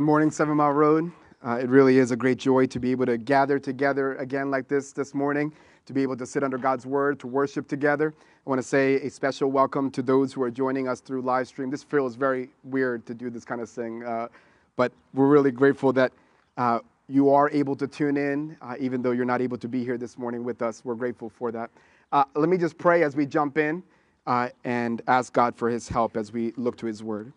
Good 0.00 0.06
morning, 0.06 0.30
Seven 0.30 0.56
Mile 0.56 0.72
Road. 0.72 1.12
Uh, 1.46 1.58
it 1.58 1.68
really 1.68 1.98
is 1.98 2.10
a 2.10 2.16
great 2.16 2.38
joy 2.38 2.64
to 2.68 2.80
be 2.80 2.90
able 2.90 3.04
to 3.04 3.18
gather 3.18 3.58
together 3.58 4.14
again 4.14 4.50
like 4.50 4.66
this 4.66 4.92
this 4.92 5.12
morning, 5.12 5.52
to 5.84 5.92
be 5.92 6.00
able 6.02 6.16
to 6.16 6.24
sit 6.24 6.42
under 6.42 6.56
God's 6.56 6.86
word, 6.86 7.20
to 7.20 7.26
worship 7.26 7.68
together. 7.68 8.14
I 8.46 8.48
want 8.48 8.62
to 8.62 8.66
say 8.66 8.94
a 8.94 9.10
special 9.10 9.50
welcome 9.50 9.90
to 9.90 10.00
those 10.00 10.32
who 10.32 10.40
are 10.40 10.50
joining 10.50 10.88
us 10.88 11.00
through 11.00 11.20
live 11.20 11.48
stream. 11.48 11.68
This 11.68 11.82
feels 11.82 12.14
very 12.14 12.48
weird 12.64 13.04
to 13.04 13.14
do 13.14 13.28
this 13.28 13.44
kind 13.44 13.60
of 13.60 13.68
thing, 13.68 14.02
uh, 14.02 14.28
but 14.76 14.90
we're 15.12 15.28
really 15.28 15.50
grateful 15.50 15.92
that 15.92 16.12
uh, 16.56 16.78
you 17.06 17.28
are 17.28 17.50
able 17.50 17.76
to 17.76 17.86
tune 17.86 18.16
in, 18.16 18.56
uh, 18.62 18.76
even 18.80 19.02
though 19.02 19.10
you're 19.10 19.26
not 19.26 19.42
able 19.42 19.58
to 19.58 19.68
be 19.68 19.84
here 19.84 19.98
this 19.98 20.16
morning 20.16 20.44
with 20.44 20.62
us. 20.62 20.80
We're 20.82 20.94
grateful 20.94 21.28
for 21.28 21.52
that. 21.52 21.68
Uh, 22.10 22.24
let 22.36 22.48
me 22.48 22.56
just 22.56 22.78
pray 22.78 23.02
as 23.02 23.16
we 23.16 23.26
jump 23.26 23.58
in 23.58 23.82
uh, 24.26 24.48
and 24.64 25.02
ask 25.08 25.34
God 25.34 25.54
for 25.54 25.68
his 25.68 25.90
help 25.90 26.16
as 26.16 26.32
we 26.32 26.54
look 26.56 26.78
to 26.78 26.86
his 26.86 27.02
word. 27.02 27.34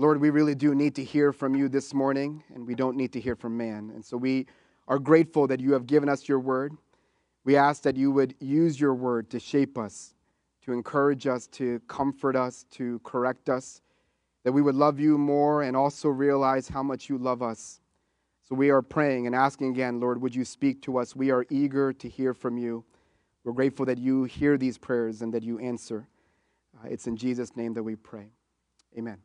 Lord, 0.00 0.20
we 0.20 0.30
really 0.30 0.54
do 0.54 0.76
need 0.76 0.94
to 0.94 1.02
hear 1.02 1.32
from 1.32 1.56
you 1.56 1.68
this 1.68 1.92
morning, 1.92 2.44
and 2.54 2.64
we 2.64 2.76
don't 2.76 2.96
need 2.96 3.12
to 3.14 3.20
hear 3.20 3.34
from 3.34 3.56
man. 3.56 3.90
And 3.92 4.04
so 4.04 4.16
we 4.16 4.46
are 4.86 5.00
grateful 5.00 5.48
that 5.48 5.58
you 5.58 5.72
have 5.72 5.88
given 5.88 6.08
us 6.08 6.28
your 6.28 6.38
word. 6.38 6.72
We 7.44 7.56
ask 7.56 7.82
that 7.82 7.96
you 7.96 8.12
would 8.12 8.36
use 8.38 8.80
your 8.80 8.94
word 8.94 9.28
to 9.30 9.40
shape 9.40 9.76
us, 9.76 10.14
to 10.62 10.72
encourage 10.72 11.26
us, 11.26 11.48
to 11.48 11.80
comfort 11.88 12.36
us, 12.36 12.64
to 12.70 13.00
correct 13.02 13.50
us, 13.50 13.80
that 14.44 14.52
we 14.52 14.62
would 14.62 14.76
love 14.76 15.00
you 15.00 15.18
more 15.18 15.62
and 15.62 15.76
also 15.76 16.08
realize 16.08 16.68
how 16.68 16.82
much 16.84 17.08
you 17.08 17.18
love 17.18 17.42
us. 17.42 17.80
So 18.48 18.54
we 18.54 18.70
are 18.70 18.82
praying 18.82 19.26
and 19.26 19.34
asking 19.34 19.70
again, 19.70 19.98
Lord, 19.98 20.22
would 20.22 20.34
you 20.34 20.44
speak 20.44 20.80
to 20.82 20.98
us? 20.98 21.16
We 21.16 21.32
are 21.32 21.44
eager 21.50 21.92
to 21.92 22.08
hear 22.08 22.34
from 22.34 22.56
you. 22.56 22.84
We're 23.42 23.52
grateful 23.52 23.84
that 23.86 23.98
you 23.98 24.24
hear 24.24 24.56
these 24.56 24.78
prayers 24.78 25.22
and 25.22 25.34
that 25.34 25.42
you 25.42 25.58
answer. 25.58 26.06
Uh, 26.78 26.88
it's 26.88 27.08
in 27.08 27.16
Jesus' 27.16 27.56
name 27.56 27.74
that 27.74 27.82
we 27.82 27.96
pray. 27.96 28.30
Amen. 28.96 29.18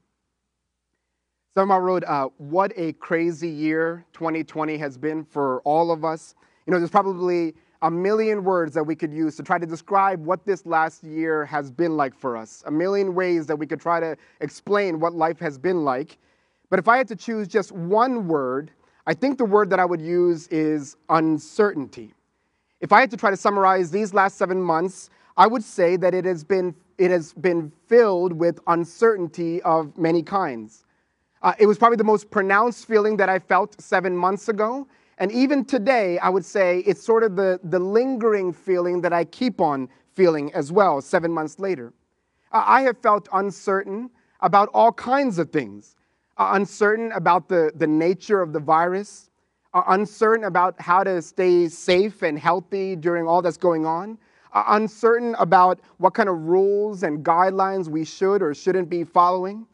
Mile 1.56 1.80
Road, 1.80 2.04
uh, 2.06 2.30
what 2.40 2.74
a 2.76 2.94
crazy 2.94 3.48
year 3.48 4.04
2020 4.14 4.76
has 4.78 4.98
been 4.98 5.24
for 5.24 5.62
all 5.62 5.92
of 5.92 6.04
us. 6.04 6.34
You 6.66 6.72
know, 6.72 6.80
there's 6.80 6.90
probably 6.90 7.54
a 7.84 7.92
million 7.92 8.44
words 8.44 8.74
that 8.74 8.84
we 8.84 8.96
could 8.96 9.14
use 9.14 9.36
to 9.36 9.44
try 9.44 9.60
to 9.60 9.66
describe 9.68 10.26
what 10.26 10.46
this 10.48 10.66
last 10.66 11.04
year 11.04 11.46
has 11.46 11.70
been 11.70 11.96
like 11.96 12.16
for 12.16 12.36
us, 12.36 12.64
a 12.66 12.72
million 12.72 13.14
ways 13.14 13.46
that 13.46 13.56
we 13.56 13.68
could 13.68 13.80
try 13.80 14.00
to 14.00 14.18
explain 14.42 15.00
what 15.00 15.14
life 15.14 15.38
has 15.40 15.60
been 15.60 15.86
like. 15.86 16.18
But 16.72 16.80
if 16.80 16.88
I 16.88 16.98
had 16.98 17.08
to 17.10 17.16
choose 17.16 17.48
just 17.48 17.72
one 17.72 18.28
word, 18.28 18.72
I 19.06 19.14
think 19.14 19.38
the 19.38 19.46
word 19.46 19.70
that 19.70 19.80
I 19.80 19.86
would 19.86 20.02
use 20.02 20.48
is 20.48 20.98
uncertainty. 21.10 22.16
If 22.82 22.92
I 22.92 23.00
had 23.00 23.12
to 23.12 23.18
try 23.18 23.30
to 23.30 23.38
summarize 23.38 23.92
these 23.92 24.12
last 24.12 24.40
seven 24.40 24.60
months, 24.60 25.12
I 25.38 25.46
would 25.46 25.64
say 25.64 25.98
that 25.98 26.16
it 26.16 26.26
has 26.26 26.44
been, 26.44 26.74
it 26.98 27.12
has 27.12 27.32
been 27.34 27.72
filled 27.86 28.34
with 28.34 28.60
uncertainty 28.66 29.62
of 29.62 29.96
many 30.00 30.24
kinds. 30.24 30.84
Uh, 31.44 31.54
it 31.60 31.66
was 31.66 31.78
probably 31.78 31.98
the 31.98 32.04
most 32.04 32.32
pronounced 32.32 32.88
feeling 32.88 33.18
that 33.18 33.30
I 33.30 33.38
felt 33.38 33.80
seven 33.80 34.16
months 34.16 34.48
ago. 34.48 34.88
And 35.18 35.32
even 35.32 35.66
today, 35.66 36.18
I 36.20 36.30
would 36.30 36.46
say 36.46 36.80
it's 36.80 37.04
sort 37.04 37.22
of 37.24 37.36
the, 37.36 37.60
the 37.64 37.80
lingering 37.80 38.54
feeling 38.54 39.02
that 39.02 39.14
I 39.14 39.26
keep 39.26 39.62
on 39.62 39.90
feeling 40.14 40.54
as 40.54 40.72
well, 40.72 41.02
seven 41.02 41.32
months 41.32 41.60
later. 41.60 41.94
Uh, 42.52 42.64
I 42.66 42.82
have 42.82 42.98
felt 42.98 43.28
uncertain 43.34 44.10
about 44.40 44.70
all 44.74 44.92
kinds 44.92 45.38
of 45.38 45.52
things 45.52 45.96
uh, 46.38 46.52
uncertain 46.54 47.12
about 47.12 47.48
the, 47.48 47.72
the 47.76 47.88
nature 47.88 48.42
of 48.42 48.54
the 48.54 48.60
virus, 48.60 49.30
uh, 49.74 49.84
uncertain 49.88 50.46
about 50.46 50.80
how 50.82 51.04
to 51.04 51.22
stay 51.22 51.68
safe 51.68 52.22
and 52.24 52.40
healthy 52.40 52.96
during 52.96 53.28
all 53.28 53.42
that's 53.42 53.58
going 53.58 53.86
on, 53.86 54.18
uh, 54.54 54.64
uncertain 54.70 55.36
about 55.40 55.80
what 55.98 56.14
kind 56.14 56.30
of 56.30 56.36
rules 56.38 57.04
and 57.04 57.24
guidelines 57.24 57.88
we 57.88 58.04
should 58.04 58.42
or 58.42 58.54
shouldn't 58.54 58.90
be 58.90 59.04
following. 59.04 59.66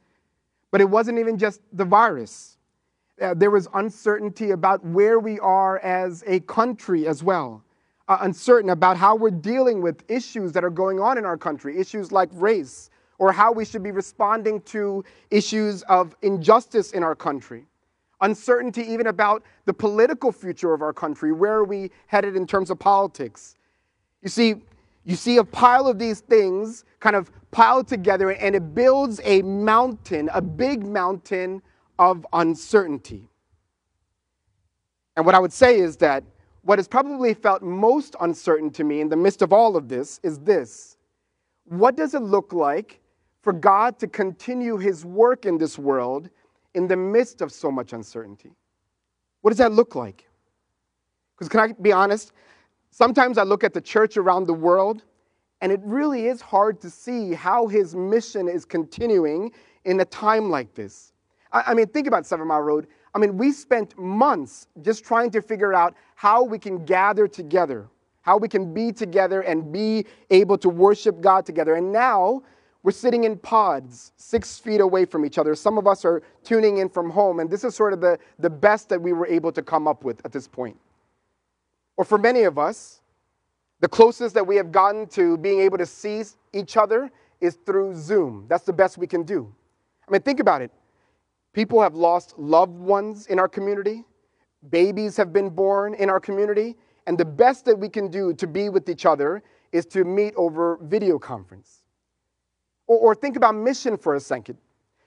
But 0.72 0.81
it 0.81 0.89
wasn't 0.89 1.20
even 1.20 1.38
just 1.38 1.62
the 1.73 1.86
virus. 1.86 2.58
Uh, 3.22 3.34
there 3.34 3.52
was 3.52 3.67
uncertainty 3.73 4.52
about 4.52 4.84
where 4.86 5.20
we 5.20 5.39
are 5.39 5.80
as 5.80 6.24
a 6.28 6.40
country 6.41 7.07
as 7.07 7.24
well. 7.24 7.63
Uh, 8.07 8.18
uncertain 8.22 8.69
about 8.69 8.97
how 8.97 9.16
we're 9.16 9.30
dealing 9.30 9.81
with 9.81 10.03
issues 10.09 10.52
that 10.53 10.63
are 10.63 10.69
going 10.69 11.00
on 11.00 11.18
in 11.18 11.25
our 11.25 11.38
country, 11.38 11.78
issues 11.78 12.12
like 12.12 12.30
race, 12.34 12.90
or 13.19 13.31
how 13.31 13.52
we 13.52 13.66
should 13.66 13.84
be 13.84 13.91
responding 13.91 14.62
to 14.62 15.03
issues 15.30 15.84
of 15.84 16.16
injustice 16.22 16.91
in 16.91 17.03
our 17.03 17.16
country. 17.16 17.66
Uncertainty 18.22 18.81
even 18.81 19.07
about 19.07 19.44
the 19.66 19.74
political 19.74 20.31
future 20.31 20.74
of 20.74 20.81
our 20.81 20.94
country. 20.94 21.31
Where 21.31 21.53
are 21.53 21.63
we 21.66 21.91
headed 22.07 22.36
in 22.36 22.47
terms 22.47 22.69
of 22.69 22.80
politics? 22.80 23.56
You 24.22 24.30
see, 24.30 24.56
you 25.09 25.16
see 25.16 25.38
a 25.38 25.44
pile 25.44 25.88
of 25.88 25.97
these 25.97 26.20
things 26.20 26.86
kind 27.00 27.16
of 27.16 27.31
piled 27.50 27.88
together, 27.88 28.30
and 28.30 28.56
it 28.56 28.75
builds 28.75 29.20
a 29.24 29.42
mountain, 29.42 30.30
a 30.36 30.42
big 30.42 30.86
mountain 30.86 31.64
of 31.97 32.28
uncertainty. 32.31 33.28
And 35.18 35.25
what 35.25 35.34
I 35.34 35.40
would 35.40 35.52
say 35.52 35.80
is 35.80 35.98
that 35.98 36.24
what 36.62 36.78
has 36.78 36.88
probably 36.88 37.34
felt 37.34 37.64
most 37.64 38.16
uncertain 38.22 38.69
to 38.72 38.84
me 38.84 39.02
in 39.02 39.09
the 39.09 39.16
midst 39.16 39.42
of 39.42 39.52
all 39.52 39.75
of 39.75 39.90
this 39.90 40.19
is 40.22 40.38
this 40.40 40.98
What 41.66 41.98
does 41.98 42.14
it 42.14 42.22
look 42.22 42.53
like 42.53 43.00
for 43.42 43.52
God 43.52 43.98
to 44.00 44.08
continue 44.08 44.78
his 44.78 45.06
work 45.06 45.46
in 45.46 45.58
this 45.58 45.80
world 45.80 46.30
in 46.75 46.88
the 46.88 46.96
midst 46.96 47.42
of 47.42 47.52
so 47.52 47.72
much 47.72 47.94
uncertainty? 47.94 48.52
What 49.42 49.50
does 49.50 49.58
that 49.58 49.72
look 49.72 49.96
like? 49.96 50.30
Because, 51.36 51.50
can 51.50 51.62
I 51.62 51.74
be 51.81 51.92
honest? 51.92 52.31
Sometimes 52.91 53.38
I 53.38 53.44
look 53.44 53.63
at 53.63 53.73
the 53.73 53.81
church 53.81 54.17
around 54.17 54.45
the 54.45 54.53
world, 54.53 55.03
and 55.61 55.72
it 55.72 55.79
really 55.83 56.27
is 56.27 56.41
hard 56.41 56.81
to 56.81 56.89
see 56.89 57.33
how 57.33 57.67
his 57.67 57.95
mission 57.95 58.47
is 58.47 58.66
continuing 58.66 59.51
in 59.85 60.00
a 60.00 60.05
time 60.05 60.50
like 60.50 60.73
this. 60.73 61.13
I, 61.51 61.73
mean, 61.73 61.88
think 61.88 62.07
about 62.07 62.25
Seven 62.25 62.47
Mile 62.47 62.61
Road. 62.61 62.88
I 63.16 63.19
mean, 63.19 63.38
we 63.38 63.51
spent 63.51 63.97
months 63.97 64.67
just 64.81 65.03
trying 65.03 65.31
to 65.31 65.41
figure 65.41 65.73
out 65.73 65.95
how 66.16 66.44
we 66.44 66.59
can 66.59 66.85
gather 66.85 67.27
together, 67.27 67.88
how 68.22 68.38
we 68.38 68.47
can 68.47 68.73
be 68.73 68.91
together 68.91 69.41
and 69.41 69.71
be 69.71 70.06
able 70.29 70.57
to 70.59 70.69
worship 70.69 71.21
God 71.21 71.45
together. 71.45 71.75
And 71.75 71.91
now 71.91 72.44
we're 72.83 72.91
sitting 72.91 73.23
in 73.23 73.38
pods, 73.38 74.11
six 74.17 74.59
feet 74.59 74.79
away 74.79 75.06
from 75.06 75.25
each 75.25 75.38
other. 75.38 75.56
Some 75.56 75.77
of 75.77 75.88
us 75.88 76.06
are 76.06 76.21
tuning 76.44 76.77
in 76.77 76.88
from 76.88 77.09
home, 77.09 77.39
and 77.39 77.50
this 77.50 77.63
is 77.63 77.75
sort 77.75 77.94
of 77.94 78.01
the, 78.01 78.19
the 78.38 78.50
best 78.50 78.89
that 78.89 79.01
we 79.01 79.11
were 79.11 79.27
able 79.27 79.51
to 79.53 79.61
come 79.61 79.88
up 79.88 80.03
with 80.03 80.23
at 80.25 80.31
this 80.31 80.47
point. 80.47 80.77
Or 82.00 82.06
for 82.06 82.18
many 82.18 82.44
of 82.44 82.58
us, 82.58 83.02
the 83.82 83.90
closest 83.90 84.34
that 84.36 84.48
we 84.48 84.56
have 84.56 84.72
gotten 84.72 85.06
to 85.08 85.38
being 85.38 85.60
able 85.60 85.78
to 85.78 85.86
see 85.86 86.24
each 86.54 86.78
other 86.78 87.12
is 87.42 87.58
through 87.66 87.94
Zoom. 87.94 88.46
That's 88.48 88.64
the 88.64 88.72
best 88.72 88.98
we 88.98 89.06
can 89.06 89.24
do. 89.24 89.54
I 90.08 90.12
mean, 90.14 90.22
think 90.22 90.40
about 90.40 90.62
it. 90.62 90.72
People 91.52 91.82
have 91.82 91.96
lost 91.96 92.40
loved 92.40 92.72
ones 92.72 93.28
in 93.28 93.38
our 93.38 93.50
community, 93.50 94.06
babies 94.70 95.18
have 95.18 95.34
been 95.34 95.50
born 95.50 95.94
in 95.94 96.10
our 96.10 96.22
community, 96.22 96.78
and 97.06 97.18
the 97.18 97.26
best 97.26 97.66
that 97.66 97.78
we 97.78 97.90
can 97.90 98.08
do 98.08 98.34
to 98.34 98.48
be 98.48 98.70
with 98.70 98.88
each 98.88 99.06
other 99.06 99.44
is 99.74 99.86
to 99.88 100.06
meet 100.06 100.34
over 100.38 100.80
video 100.84 101.20
conference. 101.20 101.84
Or, 102.88 102.98
or 102.98 103.14
think 103.14 103.36
about 103.36 103.56
mission 103.56 103.98
for 103.98 104.16
a 104.16 104.22
second. 104.22 104.58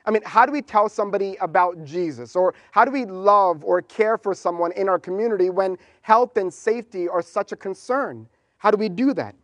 I 0.05 0.11
mean, 0.11 0.23
how 0.25 0.47
do 0.47 0.53
we 0.53 0.63
tell 0.63 0.89
somebody 0.89 1.37
about 1.41 1.85
Jesus? 1.85 2.35
Or 2.35 2.55
how 2.71 2.85
do 2.85 2.91
we 2.91 3.05
love 3.05 3.65
or 3.65 3.83
care 3.83 4.19
for 4.19 4.35
someone 4.35 4.73
in 4.73 4.89
our 4.89 4.99
community 4.99 5.51
when 5.51 5.79
health 6.01 6.37
and 6.37 6.53
safety 6.53 7.09
are 7.09 7.23
such 7.23 7.53
a 7.53 7.57
concern? 7.57 8.29
How 8.59 8.71
do 8.71 8.77
we 8.77 8.89
do 8.89 9.15
that? 9.15 9.35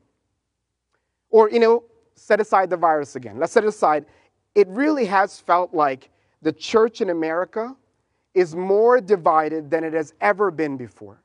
Or, 1.31 1.51
you 1.51 1.61
know, 1.61 1.85
set 2.15 2.41
aside 2.41 2.71
the 2.71 2.77
virus 2.77 3.17
again. 3.17 3.39
Let's 3.39 3.53
set 3.53 3.65
it 3.65 3.69
aside. 3.69 4.07
It 4.55 4.67
really 4.69 5.05
has 5.07 5.39
felt 5.39 5.73
like 5.73 6.11
the 6.43 6.53
church 6.53 7.01
in 7.01 7.11
America 7.11 7.77
is 8.35 8.55
more 8.55 9.01
divided 9.01 9.71
than 9.71 9.85
it 9.85 9.93
has 9.93 10.15
ever 10.21 10.51
been 10.51 10.77
before. 10.77 11.23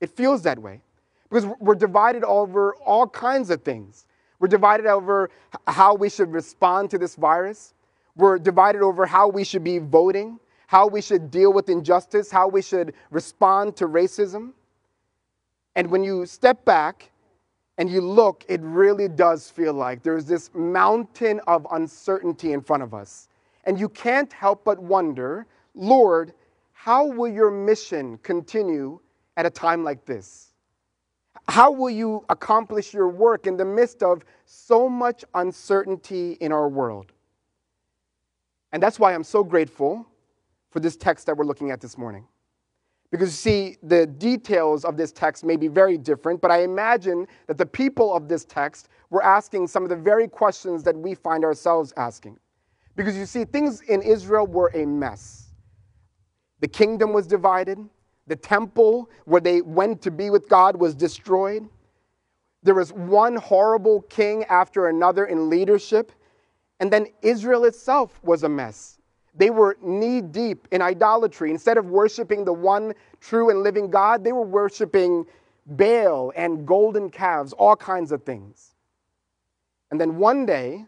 It 0.00 0.10
feels 0.10 0.42
that 0.42 0.58
way 0.58 0.80
because 1.28 1.46
we're 1.60 1.74
divided 1.74 2.24
over 2.24 2.74
all 2.76 3.06
kinds 3.06 3.50
of 3.50 3.62
things. 3.62 4.06
We're 4.38 4.48
divided 4.48 4.86
over 4.86 5.30
how 5.66 5.94
we 5.94 6.10
should 6.10 6.32
respond 6.32 6.90
to 6.90 6.98
this 6.98 7.14
virus. 7.14 7.74
We're 8.16 8.38
divided 8.38 8.82
over 8.82 9.06
how 9.06 9.28
we 9.28 9.44
should 9.44 9.64
be 9.64 9.78
voting, 9.78 10.38
how 10.66 10.86
we 10.86 11.00
should 11.00 11.30
deal 11.30 11.52
with 11.52 11.68
injustice, 11.68 12.30
how 12.30 12.48
we 12.48 12.62
should 12.62 12.94
respond 13.10 13.76
to 13.76 13.88
racism. 13.88 14.52
And 15.74 15.90
when 15.90 16.04
you 16.04 16.26
step 16.26 16.64
back 16.64 17.10
and 17.78 17.90
you 17.90 18.02
look, 18.02 18.44
it 18.48 18.60
really 18.62 19.08
does 19.08 19.48
feel 19.50 19.72
like 19.72 20.02
there's 20.02 20.26
this 20.26 20.50
mountain 20.54 21.40
of 21.46 21.66
uncertainty 21.72 22.52
in 22.52 22.60
front 22.60 22.82
of 22.82 22.92
us. 22.92 23.28
And 23.64 23.78
you 23.80 23.88
can't 23.88 24.32
help 24.32 24.64
but 24.64 24.78
wonder, 24.78 25.46
Lord, 25.74 26.34
how 26.72 27.06
will 27.06 27.28
your 27.28 27.50
mission 27.50 28.18
continue 28.18 28.98
at 29.36 29.46
a 29.46 29.50
time 29.50 29.84
like 29.84 30.04
this? 30.04 30.52
How 31.48 31.70
will 31.70 31.90
you 31.90 32.24
accomplish 32.28 32.92
your 32.92 33.08
work 33.08 33.46
in 33.46 33.56
the 33.56 33.64
midst 33.64 34.02
of 34.02 34.22
so 34.44 34.88
much 34.88 35.24
uncertainty 35.34 36.32
in 36.40 36.52
our 36.52 36.68
world? 36.68 37.12
And 38.72 38.82
that's 38.82 38.98
why 38.98 39.14
I'm 39.14 39.24
so 39.24 39.44
grateful 39.44 40.06
for 40.70 40.80
this 40.80 40.96
text 40.96 41.26
that 41.26 41.36
we're 41.36 41.44
looking 41.44 41.70
at 41.70 41.80
this 41.80 41.98
morning. 41.98 42.26
Because 43.10 43.28
you 43.28 43.52
see, 43.52 43.76
the 43.82 44.06
details 44.06 44.86
of 44.86 44.96
this 44.96 45.12
text 45.12 45.44
may 45.44 45.56
be 45.56 45.68
very 45.68 45.98
different, 45.98 46.40
but 46.40 46.50
I 46.50 46.62
imagine 46.62 47.26
that 47.46 47.58
the 47.58 47.66
people 47.66 48.14
of 48.14 48.26
this 48.26 48.46
text 48.46 48.88
were 49.10 49.22
asking 49.22 49.66
some 49.66 49.82
of 49.82 49.90
the 49.90 49.96
very 49.96 50.26
questions 50.26 50.82
that 50.84 50.96
we 50.96 51.14
find 51.14 51.44
ourselves 51.44 51.92
asking. 51.98 52.38
Because 52.96 53.14
you 53.14 53.26
see, 53.26 53.44
things 53.44 53.82
in 53.82 54.00
Israel 54.00 54.46
were 54.46 54.70
a 54.74 54.86
mess. 54.86 55.50
The 56.60 56.68
kingdom 56.68 57.12
was 57.12 57.26
divided, 57.26 57.78
the 58.26 58.36
temple 58.36 59.10
where 59.26 59.40
they 59.40 59.60
went 59.60 60.00
to 60.02 60.10
be 60.10 60.30
with 60.30 60.48
God 60.48 60.76
was 60.76 60.94
destroyed. 60.94 61.68
There 62.62 62.74
was 62.74 62.92
one 62.92 63.36
horrible 63.36 64.02
king 64.02 64.44
after 64.44 64.88
another 64.88 65.26
in 65.26 65.50
leadership. 65.50 66.12
And 66.82 66.92
then 66.92 67.06
Israel 67.22 67.64
itself 67.64 68.18
was 68.24 68.42
a 68.42 68.48
mess. 68.48 68.98
They 69.36 69.50
were 69.50 69.76
knee 69.80 70.20
deep 70.20 70.66
in 70.72 70.82
idolatry. 70.82 71.52
Instead 71.52 71.78
of 71.78 71.86
worshiping 71.86 72.44
the 72.44 72.52
one 72.52 72.94
true 73.20 73.50
and 73.50 73.62
living 73.62 73.88
God, 73.88 74.24
they 74.24 74.32
were 74.32 74.42
worshiping 74.42 75.24
Baal 75.64 76.32
and 76.34 76.66
golden 76.66 77.08
calves, 77.08 77.52
all 77.52 77.76
kinds 77.76 78.10
of 78.10 78.24
things. 78.24 78.74
And 79.92 80.00
then 80.00 80.16
one 80.16 80.44
day, 80.44 80.84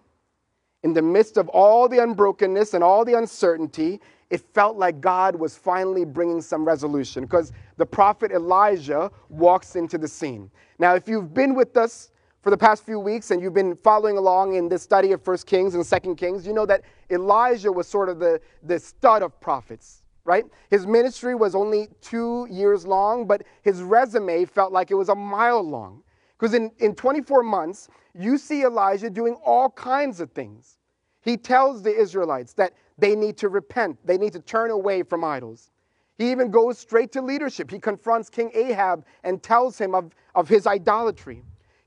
in 0.83 0.95
the 0.95 1.01
midst 1.01 1.37
of 1.37 1.49
all 1.51 1.89
the 1.89 2.03
unbrokenness 2.03 2.75
and 2.75 2.83
all 2.83 3.05
the 3.05 3.17
uncertainty, 3.17 4.01
it 4.31 4.41
felt 4.53 4.77
like 4.77 5.01
God 5.01 5.37
was 5.37 5.57
finally 5.57 6.05
bringing 6.05 6.41
some 6.41 6.65
resolution 6.65 7.23
because 7.23 7.53
the 7.77 7.87
prophet 7.87 8.33
Elijah 8.33 9.13
walks 9.29 9.77
into 9.77 9.97
the 9.97 10.09
scene. 10.09 10.51
Now, 10.81 10.97
if 10.97 11.07
you've 11.07 11.33
been 11.33 11.55
with 11.55 11.77
us 11.77 12.11
for 12.45 12.51
the 12.51 12.59
past 12.59 12.85
few 12.85 13.01
weeks 13.01 13.31
and 13.31 13.41
you've 13.41 13.55
been 13.55 13.75
following 13.75 14.19
along 14.19 14.55
in 14.55 14.69
this 14.69 14.83
study 14.83 15.13
of 15.13 15.23
First 15.23 15.47
Kings 15.47 15.75
and 15.75 15.85
Second 15.85 16.17
Kings, 16.17 16.47
you 16.47 16.53
know 16.53 16.67
that 16.67 16.83
Elijah 17.11 17.73
was 17.73 17.89
sort 17.89 18.11
of 18.11 18.19
the, 18.19 18.39
the 18.63 18.79
stud 18.79 19.23
of 19.23 19.41
prophets, 19.41 20.03
right? 20.25 20.45
His 20.69 20.87
ministry 20.87 21.35
was 21.35 21.55
only 21.55 21.89
two 22.03 22.47
years 22.51 22.87
long, 22.87 23.27
but 23.27 23.45
his 23.63 23.81
resume 23.81 24.45
felt 24.45 24.75
like 24.75 24.91
it 24.91 24.95
was 24.95 25.09
a 25.09 25.15
mile 25.15 25.63
long. 25.63 26.03
Because 26.39 26.53
in, 26.53 26.71
in 26.81 26.95
24 26.95 27.43
months, 27.43 27.89
you 28.15 28.37
see 28.37 28.63
Elijah 28.63 29.09
doing 29.09 29.37
all 29.43 29.71
kinds 29.71 30.21
of 30.21 30.31
things. 30.33 30.77
He 31.23 31.39
tells 31.39 31.83
the 31.83 31.97
Israelites 31.97 32.53
that 32.53 32.75
they 32.99 33.17
need 33.17 33.39
to 33.39 33.49
repent, 33.49 33.97
they 34.07 34.19
need 34.19 34.35
to 34.35 34.41
turn 34.41 34.71
away 34.71 35.03
from 35.03 35.25
idols. 35.25 35.71
He 36.19 36.31
even 36.31 36.51
goes 36.51 36.79
straight 36.79 37.11
to 37.13 37.23
leadership. 37.23 37.71
He 37.71 37.79
confronts 37.79 38.29
King 38.29 38.51
Ahab 38.55 39.07
and 39.25 39.43
tells 39.43 39.79
him 39.79 39.95
of, 39.95 40.15
of 40.35 40.47
his 40.47 40.67
idolatry. 40.67 41.43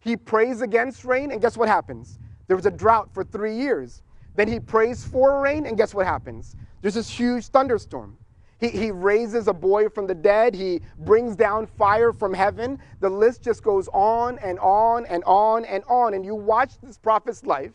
He 0.07 0.15
prays 0.15 0.61
against 0.61 1.03
rain, 1.03 1.31
and 1.31 1.41
guess 1.41 1.57
what 1.57 1.67
happens? 1.67 2.19
There 2.47 2.55
was 2.55 2.65
a 2.65 2.71
drought 2.71 3.09
for 3.13 3.23
three 3.23 3.55
years. 3.55 4.03
Then 4.35 4.47
he 4.47 4.59
prays 4.59 5.03
for 5.03 5.41
rain, 5.41 5.65
and 5.65 5.75
guess 5.75 5.93
what 5.93 6.05
happens? 6.05 6.55
There's 6.81 6.93
this 6.93 7.09
huge 7.09 7.47
thunderstorm. 7.47 8.15
He, 8.59 8.69
he 8.69 8.91
raises 8.91 9.47
a 9.47 9.53
boy 9.53 9.89
from 9.89 10.07
the 10.07 10.15
dead. 10.15 10.55
He 10.55 10.81
brings 10.99 11.35
down 11.35 11.67
fire 11.67 12.13
from 12.13 12.33
heaven. 12.33 12.79
The 13.01 13.09
list 13.09 13.43
just 13.43 13.63
goes 13.63 13.87
on 13.89 14.39
and 14.39 14.57
on 14.59 15.05
and 15.07 15.23
on 15.25 15.65
and 15.65 15.83
on. 15.87 16.13
And 16.13 16.25
you 16.25 16.35
watch 16.35 16.79
this 16.81 16.97
prophet's 16.97 17.43
life, 17.43 17.73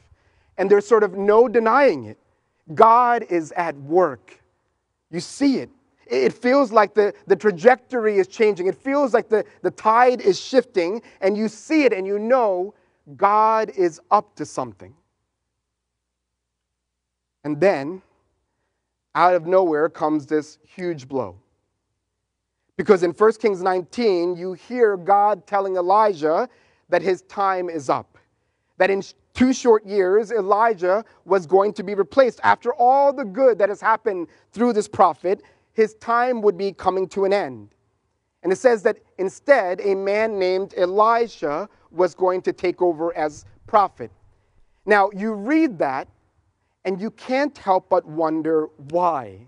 and 0.57 0.71
there's 0.71 0.87
sort 0.87 1.03
of 1.03 1.15
no 1.15 1.49
denying 1.49 2.05
it. 2.05 2.19
God 2.75 3.25
is 3.29 3.53
at 3.53 3.77
work. 3.77 4.41
You 5.11 5.21
see 5.21 5.59
it. 5.59 5.71
It 6.07 6.33
feels 6.33 6.73
like 6.73 6.95
the, 6.95 7.15
the 7.27 7.37
trajectory 7.37 8.19
is 8.19 8.27
changing. 8.27 8.67
It 8.67 8.75
feels 8.75 9.15
like 9.15 9.29
the, 9.29 9.45
the 9.63 9.71
tide 9.71 10.21
is 10.21 10.39
shifting, 10.39 11.03
and 11.21 11.37
you 11.37 11.49
see 11.49 11.85
it 11.85 11.93
and 11.93 12.07
you 12.07 12.19
know 12.19 12.75
God 13.17 13.71
is 13.71 14.01
up 14.11 14.35
to 14.37 14.47
something. 14.47 14.95
And 17.45 17.61
then, 17.61 18.03
out 19.15 19.35
of 19.35 19.47
nowhere 19.47 19.89
comes 19.89 20.27
this 20.27 20.59
huge 20.65 21.09
blow. 21.09 21.37
Because 22.77 23.03
in 23.03 23.11
1 23.11 23.33
Kings 23.35 23.63
19, 23.63 24.37
you 24.37 24.55
hear 24.55 24.97
God 24.97 25.47
telling 25.47 25.77
Elijah 25.77 26.49
that 26.89 27.03
his 27.03 27.23
time 27.23 27.69
is 27.69 27.89
up. 27.89 28.19
That 28.79 28.91
in 28.91 29.03
two 29.35 29.53
short 29.53 29.85
years, 29.85 30.33
Elijah 30.33 31.05
was 31.25 31.47
going 31.47 31.73
to 31.75 31.83
be 31.83 31.95
replaced. 31.95 32.41
After 32.43 32.73
all 32.75 33.13
the 33.13 33.25
good 33.25 33.59
that 33.59 33.69
has 33.69 33.81
happened 33.81 34.29
through 34.53 34.73
this 34.73 34.89
prophet, 34.89 35.43
his 35.73 35.95
time 35.95 36.43
would 36.43 36.57
be 36.57 36.73
coming 36.73 37.09
to 37.09 37.25
an 37.25 37.33
end. 37.33 37.75
And 38.43 38.53
it 38.53 38.57
says 38.57 38.83
that 38.83 38.99
instead, 39.19 39.81
a 39.81 39.95
man 39.95 40.39
named 40.39 40.75
Elisha 40.77 41.69
was 41.91 42.15
going 42.15 42.43
to 42.43 42.53
take 42.53 42.83
over 42.83 43.17
as 43.17 43.45
prophet. 43.67 44.11
Now, 44.85 45.11
you 45.15 45.33
read 45.33 45.79
that, 45.79 46.09
and 46.85 47.01
you 47.01 47.11
can't 47.13 47.57
help 47.57 47.89
but 47.89 48.05
wonder 48.05 48.69
why. 48.91 49.47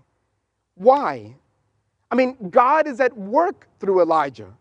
Why? 0.75 1.35
I 2.09 2.15
mean, 2.15 2.37
God 2.49 2.87
is 2.87 3.01
at 3.01 3.15
work 3.17 3.67
through 3.79 4.01
Elijah, 4.01 4.53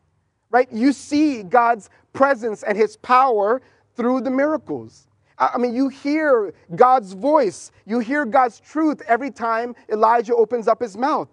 right? 0.51 0.71
You 0.73 0.93
see 0.93 1.45
God's 1.45 1.91
presence 2.13 2.65
and 2.65 2.77
his 2.77 2.97
power 2.97 3.63
through 3.95 4.23
the 4.23 4.31
miracles. 4.31 5.07
I 5.39 5.59
mean, 5.59 5.75
you 5.75 5.89
hear 5.89 6.55
God's 6.75 7.13
voice, 7.13 7.71
you 7.87 7.99
hear 7.99 8.25
God's 8.25 8.61
truth 8.61 9.03
every 9.07 9.31
time 9.31 9.75
Elijah 9.91 10.35
opens 10.35 10.69
up 10.69 10.81
his 10.81 10.97
mouth. 10.97 11.29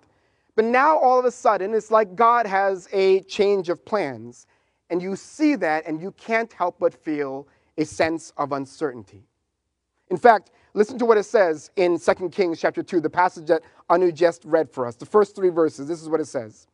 But 0.55 0.65
now 0.65 0.97
all 0.97 1.19
of 1.19 1.25
a 1.25 1.31
sudden, 1.31 1.73
it's 1.73 1.91
like 1.91 2.15
God 2.15 2.45
has 2.45 2.87
a 2.91 3.21
change 3.21 3.69
of 3.69 3.83
plans. 3.85 4.47
And 4.89 5.01
you 5.01 5.15
see 5.15 5.55
that, 5.55 5.87
and 5.87 6.01
you 6.01 6.11
can't 6.11 6.51
help 6.51 6.79
but 6.79 6.93
feel 6.93 7.47
a 7.77 7.85
sense 7.85 8.33
of 8.37 8.51
uncertainty. 8.51 9.23
In 10.09 10.17
fact, 10.17 10.51
listen 10.73 10.99
to 10.99 11.05
what 11.05 11.17
it 11.17 11.23
says 11.23 11.71
in 11.77 11.97
2 11.97 12.29
Kings 12.29 12.59
chapter 12.59 12.83
2, 12.83 12.99
the 12.99 13.09
passage 13.09 13.47
that 13.47 13.61
Anu 13.89 14.11
just 14.11 14.43
read 14.43 14.69
for 14.69 14.85
us. 14.85 14.95
The 14.95 15.05
first 15.05 15.35
three 15.35 15.49
verses, 15.49 15.87
this 15.87 16.01
is 16.01 16.09
what 16.09 16.19
it 16.19 16.27
says. 16.27 16.67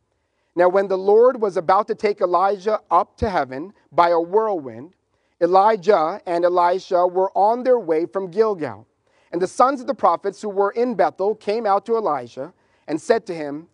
Now, 0.56 0.68
when 0.68 0.88
the 0.88 0.98
Lord 0.98 1.40
was 1.40 1.56
about 1.56 1.86
to 1.86 1.94
take 1.94 2.20
Elijah 2.20 2.80
up 2.90 3.16
to 3.18 3.30
heaven 3.30 3.72
by 3.92 4.08
a 4.08 4.20
whirlwind, 4.20 4.94
Elijah 5.40 6.20
and 6.26 6.44
Elisha 6.44 7.06
were 7.06 7.30
on 7.36 7.62
their 7.62 7.78
way 7.78 8.06
from 8.06 8.28
Gilgal. 8.28 8.88
And 9.30 9.40
the 9.40 9.46
sons 9.46 9.80
of 9.80 9.86
the 9.86 9.94
prophets 9.94 10.42
who 10.42 10.48
were 10.48 10.72
in 10.72 10.96
Bethel 10.96 11.36
came 11.36 11.64
out 11.64 11.86
to 11.86 11.96
Elijah 11.96 12.52
and 12.88 13.00
said 13.00 13.26
to 13.26 13.34
him, 13.34 13.68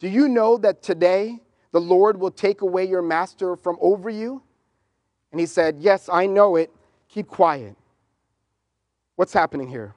Do 0.00 0.08
you 0.08 0.28
know 0.28 0.56
that 0.58 0.82
today 0.82 1.38
the 1.70 1.80
Lord 1.80 2.18
will 2.18 2.32
take 2.32 2.62
away 2.62 2.84
your 2.84 3.02
master 3.02 3.54
from 3.54 3.76
over 3.80 4.10
you? 4.10 4.42
And 5.30 5.38
he 5.38 5.46
said, 5.46 5.76
Yes, 5.78 6.08
I 6.12 6.26
know 6.26 6.56
it. 6.56 6.72
Keep 7.08 7.28
quiet. 7.28 7.76
What's 9.14 9.32
happening 9.32 9.68
here? 9.68 9.94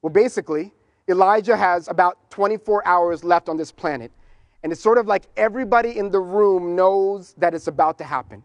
Well, 0.00 0.12
basically, 0.12 0.72
Elijah 1.08 1.56
has 1.56 1.88
about 1.88 2.30
24 2.30 2.86
hours 2.86 3.24
left 3.24 3.48
on 3.50 3.58
this 3.58 3.70
planet. 3.70 4.10
And 4.62 4.72
it's 4.72 4.80
sort 4.80 4.96
of 4.96 5.06
like 5.06 5.24
everybody 5.36 5.98
in 5.98 6.10
the 6.10 6.20
room 6.20 6.74
knows 6.74 7.34
that 7.36 7.52
it's 7.54 7.66
about 7.66 7.98
to 7.98 8.04
happen. 8.04 8.42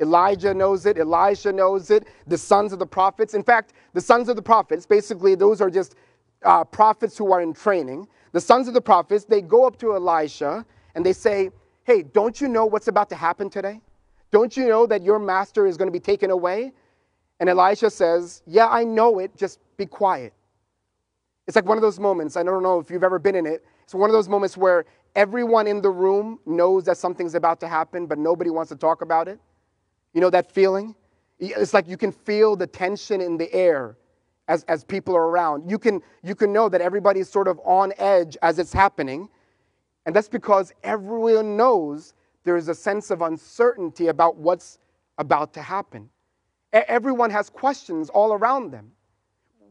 Elijah 0.00 0.52
knows 0.52 0.84
it, 0.84 0.98
Elisha 0.98 1.52
knows 1.52 1.90
it, 1.90 2.06
the 2.26 2.36
sons 2.36 2.72
of 2.72 2.78
the 2.78 2.86
prophets. 2.86 3.32
In 3.32 3.42
fact, 3.42 3.72
the 3.94 4.00
sons 4.00 4.28
of 4.28 4.36
the 4.36 4.42
prophets, 4.42 4.84
basically, 4.84 5.34
those 5.34 5.60
are 5.60 5.70
just 5.70 5.94
uh, 6.44 6.64
prophets 6.64 7.16
who 7.16 7.32
are 7.32 7.40
in 7.40 7.54
training. 7.54 8.06
The 8.34 8.40
sons 8.40 8.66
of 8.66 8.74
the 8.74 8.80
prophets, 8.80 9.24
they 9.24 9.40
go 9.40 9.64
up 9.64 9.78
to 9.78 9.94
Elisha 9.94 10.66
and 10.96 11.06
they 11.06 11.12
say, 11.12 11.50
Hey, 11.84 12.02
don't 12.02 12.40
you 12.40 12.48
know 12.48 12.66
what's 12.66 12.88
about 12.88 13.08
to 13.10 13.14
happen 13.14 13.48
today? 13.48 13.80
Don't 14.32 14.56
you 14.56 14.66
know 14.66 14.86
that 14.86 15.02
your 15.02 15.20
master 15.20 15.68
is 15.68 15.76
going 15.76 15.86
to 15.86 15.92
be 15.92 16.00
taken 16.00 16.32
away? 16.32 16.72
And 17.38 17.48
Elisha 17.48 17.90
says, 17.90 18.42
Yeah, 18.44 18.66
I 18.66 18.82
know 18.82 19.20
it, 19.20 19.36
just 19.36 19.60
be 19.76 19.86
quiet. 19.86 20.32
It's 21.46 21.54
like 21.54 21.64
one 21.64 21.78
of 21.78 21.82
those 21.82 22.00
moments, 22.00 22.36
I 22.36 22.42
don't 22.42 22.64
know 22.64 22.80
if 22.80 22.90
you've 22.90 23.04
ever 23.04 23.20
been 23.20 23.36
in 23.36 23.46
it. 23.46 23.64
It's 23.84 23.94
one 23.94 24.10
of 24.10 24.14
those 24.14 24.28
moments 24.28 24.56
where 24.56 24.84
everyone 25.14 25.68
in 25.68 25.80
the 25.80 25.90
room 25.90 26.40
knows 26.44 26.82
that 26.86 26.98
something's 26.98 27.36
about 27.36 27.60
to 27.60 27.68
happen, 27.68 28.06
but 28.06 28.18
nobody 28.18 28.50
wants 28.50 28.70
to 28.70 28.76
talk 28.76 29.02
about 29.02 29.28
it. 29.28 29.38
You 30.12 30.20
know 30.20 30.30
that 30.30 30.50
feeling? 30.50 30.96
It's 31.38 31.72
like 31.72 31.86
you 31.86 31.96
can 31.96 32.10
feel 32.10 32.56
the 32.56 32.66
tension 32.66 33.20
in 33.20 33.36
the 33.36 33.52
air 33.54 33.96
as, 34.48 34.64
as 34.64 34.84
people 34.84 35.16
are 35.16 35.28
around. 35.28 35.70
You 35.70 35.78
can, 35.78 36.02
you 36.22 36.34
can 36.34 36.52
know 36.52 36.68
that 36.68 36.80
everybody's 36.80 37.28
sort 37.28 37.48
of 37.48 37.58
on 37.64 37.92
edge 37.98 38.36
as 38.42 38.58
it's 38.58 38.72
happening. 38.72 39.28
And 40.06 40.14
that's 40.14 40.28
because 40.28 40.72
everyone 40.82 41.56
knows 41.56 42.14
there 42.44 42.56
is 42.56 42.68
a 42.68 42.74
sense 42.74 43.10
of 43.10 43.22
uncertainty 43.22 44.08
about 44.08 44.36
what's 44.36 44.78
about 45.18 45.52
to 45.54 45.62
happen. 45.62 46.10
Everyone 46.72 47.30
has 47.30 47.48
questions 47.48 48.10
all 48.10 48.32
around 48.32 48.70
them. 48.70 48.90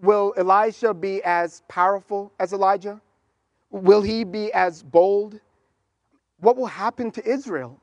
Will 0.01 0.33
Elisha 0.37 0.93
be 0.93 1.21
as 1.23 1.63
powerful 1.67 2.31
as 2.39 2.53
Elijah? 2.53 2.99
Will 3.69 4.01
he 4.01 4.23
be 4.23 4.51
as 4.53 4.81
bold? 4.83 5.39
What 6.39 6.57
will 6.57 6.65
happen 6.65 7.11
to 7.11 7.25
Israel? 7.27 7.79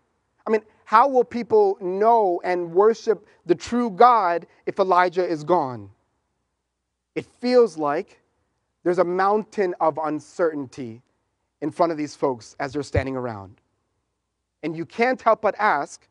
I 0.46 0.50
mean, 0.50 0.62
how 0.84 1.08
will 1.08 1.24
people 1.24 1.78
know 1.80 2.40
and 2.44 2.72
worship 2.72 3.26
the 3.46 3.54
true 3.54 3.90
God 3.90 4.46
if 4.66 4.78
Elijah 4.78 5.26
is 5.26 5.44
gone? 5.44 5.90
It 7.14 7.26
feels 7.26 7.76
like 7.76 8.20
there's 8.82 8.98
a 8.98 9.04
mountain 9.04 9.74
of 9.80 9.98
uncertainty 10.02 11.02
in 11.60 11.70
front 11.70 11.92
of 11.92 11.98
these 11.98 12.14
folks 12.14 12.56
as 12.60 12.72
they're 12.72 12.82
standing 12.82 13.16
around. 13.16 13.60
And 14.62 14.76
you 14.76 14.86
can't 14.86 15.20
help 15.20 15.42
but 15.42 15.54
ask, 15.58 16.06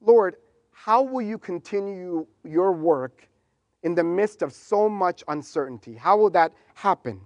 Lord, 0.00 0.36
how 0.72 1.02
will 1.02 1.22
you 1.22 1.38
continue 1.38 2.26
your 2.44 2.72
work 2.72 3.28
in 3.82 3.94
the 3.94 4.04
midst 4.04 4.42
of 4.42 4.52
so 4.52 4.88
much 4.88 5.22
uncertainty? 5.28 5.94
How 5.94 6.16
will 6.16 6.30
that 6.30 6.52
happen? 6.74 7.20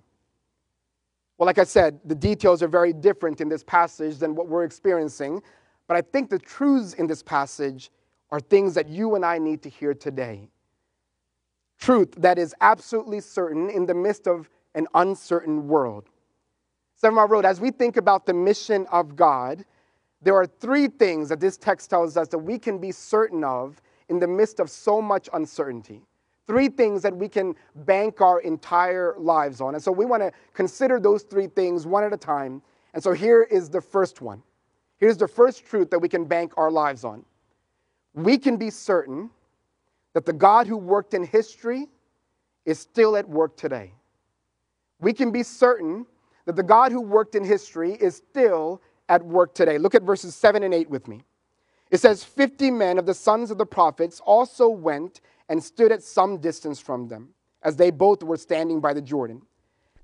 Well, 1.39 1.47
like 1.47 1.59
I 1.59 1.65
said, 1.65 1.99
the 2.05 2.15
details 2.15 2.63
are 2.63 2.69
very 2.69 2.93
different 2.93 3.41
in 3.41 3.49
this 3.49 3.65
passage 3.65 4.19
than 4.19 4.35
what 4.35 4.49
we're 4.49 4.65
experiencing. 4.65 5.43
But 5.87 5.97
I 5.97 6.03
think 6.03 6.31
the 6.31 6.39
truths 6.39 6.95
in 6.95 7.07
this 7.07 7.23
passage 7.23 7.91
are 8.31 8.41
things 8.41 8.75
that 8.75 8.89
you 8.89 9.15
and 9.15 9.25
I 9.25 9.39
need 9.39 9.63
to 9.63 9.69
hear 9.69 9.95
today. 9.95 10.49
Truth 11.85 12.15
that 12.17 12.39
is 12.39 12.55
absolutely 12.63 13.21
certain 13.21 13.69
in 13.69 13.85
the 13.85 13.95
midst 13.95 14.27
of 14.27 14.49
an 14.75 14.87
uncertain 14.95 15.69
world. 15.69 16.09
Seven 16.95 17.17
Mile 17.17 17.29
Road, 17.29 17.45
as 17.45 17.61
we 17.61 17.71
think 17.71 17.99
about 17.99 18.25
the 18.25 18.33
mission 18.33 18.87
of 18.91 19.17
God, 19.17 19.67
there 20.23 20.35
are 20.35 20.47
three 20.47 20.89
things 20.89 21.29
that 21.29 21.41
this 21.41 21.59
text 21.59 21.91
tells 21.91 22.17
us 22.17 22.29
that 22.29 22.39
we 22.39 22.59
can 22.59 22.79
be 22.79 22.91
certain 22.91 23.45
of 23.45 23.83
in 24.09 24.19
the 24.19 24.27
midst 24.27 24.61
of 24.61 24.71
so 24.71 25.03
much 25.03 25.29
uncertainty. 25.35 26.01
Three 26.47 26.69
things 26.69 27.03
that 27.03 27.15
we 27.15 27.29
can 27.29 27.55
bank 27.75 28.23
our 28.23 28.41
entire 28.41 29.15
lives 29.19 29.61
on. 29.61 29.75
And 29.75 29.83
so 29.83 29.93
we 29.93 30.07
want 30.07 30.23
to 30.23 30.33
consider 30.55 30.99
those 30.99 31.23
three 31.25 31.49
things 31.49 31.87
one 31.87 32.03
at 32.03 32.15
a 32.15 32.17
time. 32.17 32.63
And 32.95 33.03
so 33.03 33.13
here 33.13 33.43
is 33.43 33.69
the 33.69 33.83
first 33.83 34.23
one. 34.23 34.43
Here's 34.97 35.19
the 35.19 35.29
first 35.29 35.67
truth 35.67 35.91
that 35.91 35.99
we 35.99 36.09
can 36.09 36.25
bank 36.25 36.55
our 36.57 36.71
lives 36.71 37.05
on. 37.05 37.27
We 38.15 38.39
can 38.39 38.57
be 38.57 38.71
certain 38.71 39.29
that 40.15 40.25
the 40.25 40.33
God 40.33 40.67
who 40.67 40.77
worked 40.77 41.13
in 41.13 41.25
history 41.25 41.87
is 42.65 42.79
still 42.79 43.17
at 43.17 43.29
work 43.29 43.57
today. 43.57 43.93
We 45.01 45.13
can 45.13 45.31
be 45.31 45.43
certain 45.43 46.07
that 46.47 46.57
the 46.57 46.63
God 46.63 46.93
who 46.93 47.01
worked 47.01 47.35
in 47.35 47.45
history 47.45 47.93
is 47.93 48.17
still 48.17 48.81
at 49.09 49.23
work 49.25 49.55
today. 49.55 49.77
Look 49.77 49.95
at 49.95 50.03
verses 50.03 50.35
7 50.35 50.63
and 50.63 50.73
8 50.73 50.89
with 50.89 51.09
me. 51.09 51.23
It 51.91 51.99
says, 51.99 52.25
50 52.25 52.71
men 52.71 52.99
of 52.99 53.07
the 53.07 53.15
sons 53.15 53.51
of 53.51 53.59
the 53.59 53.67
prophets 53.67 54.21
also 54.25 54.69
went 54.69 55.21
and 55.49 55.63
stood 55.63 55.93
at 55.93 56.03
some 56.03 56.39
distance 56.39 56.81
from 56.81 57.09
them, 57.09 57.29
as 57.63 57.77
they 57.77 57.91
both 57.91 58.23
were 58.23 58.37
standing 58.37 58.81
by 58.81 58.95
the 58.95 59.03
Jordan. 59.03 59.43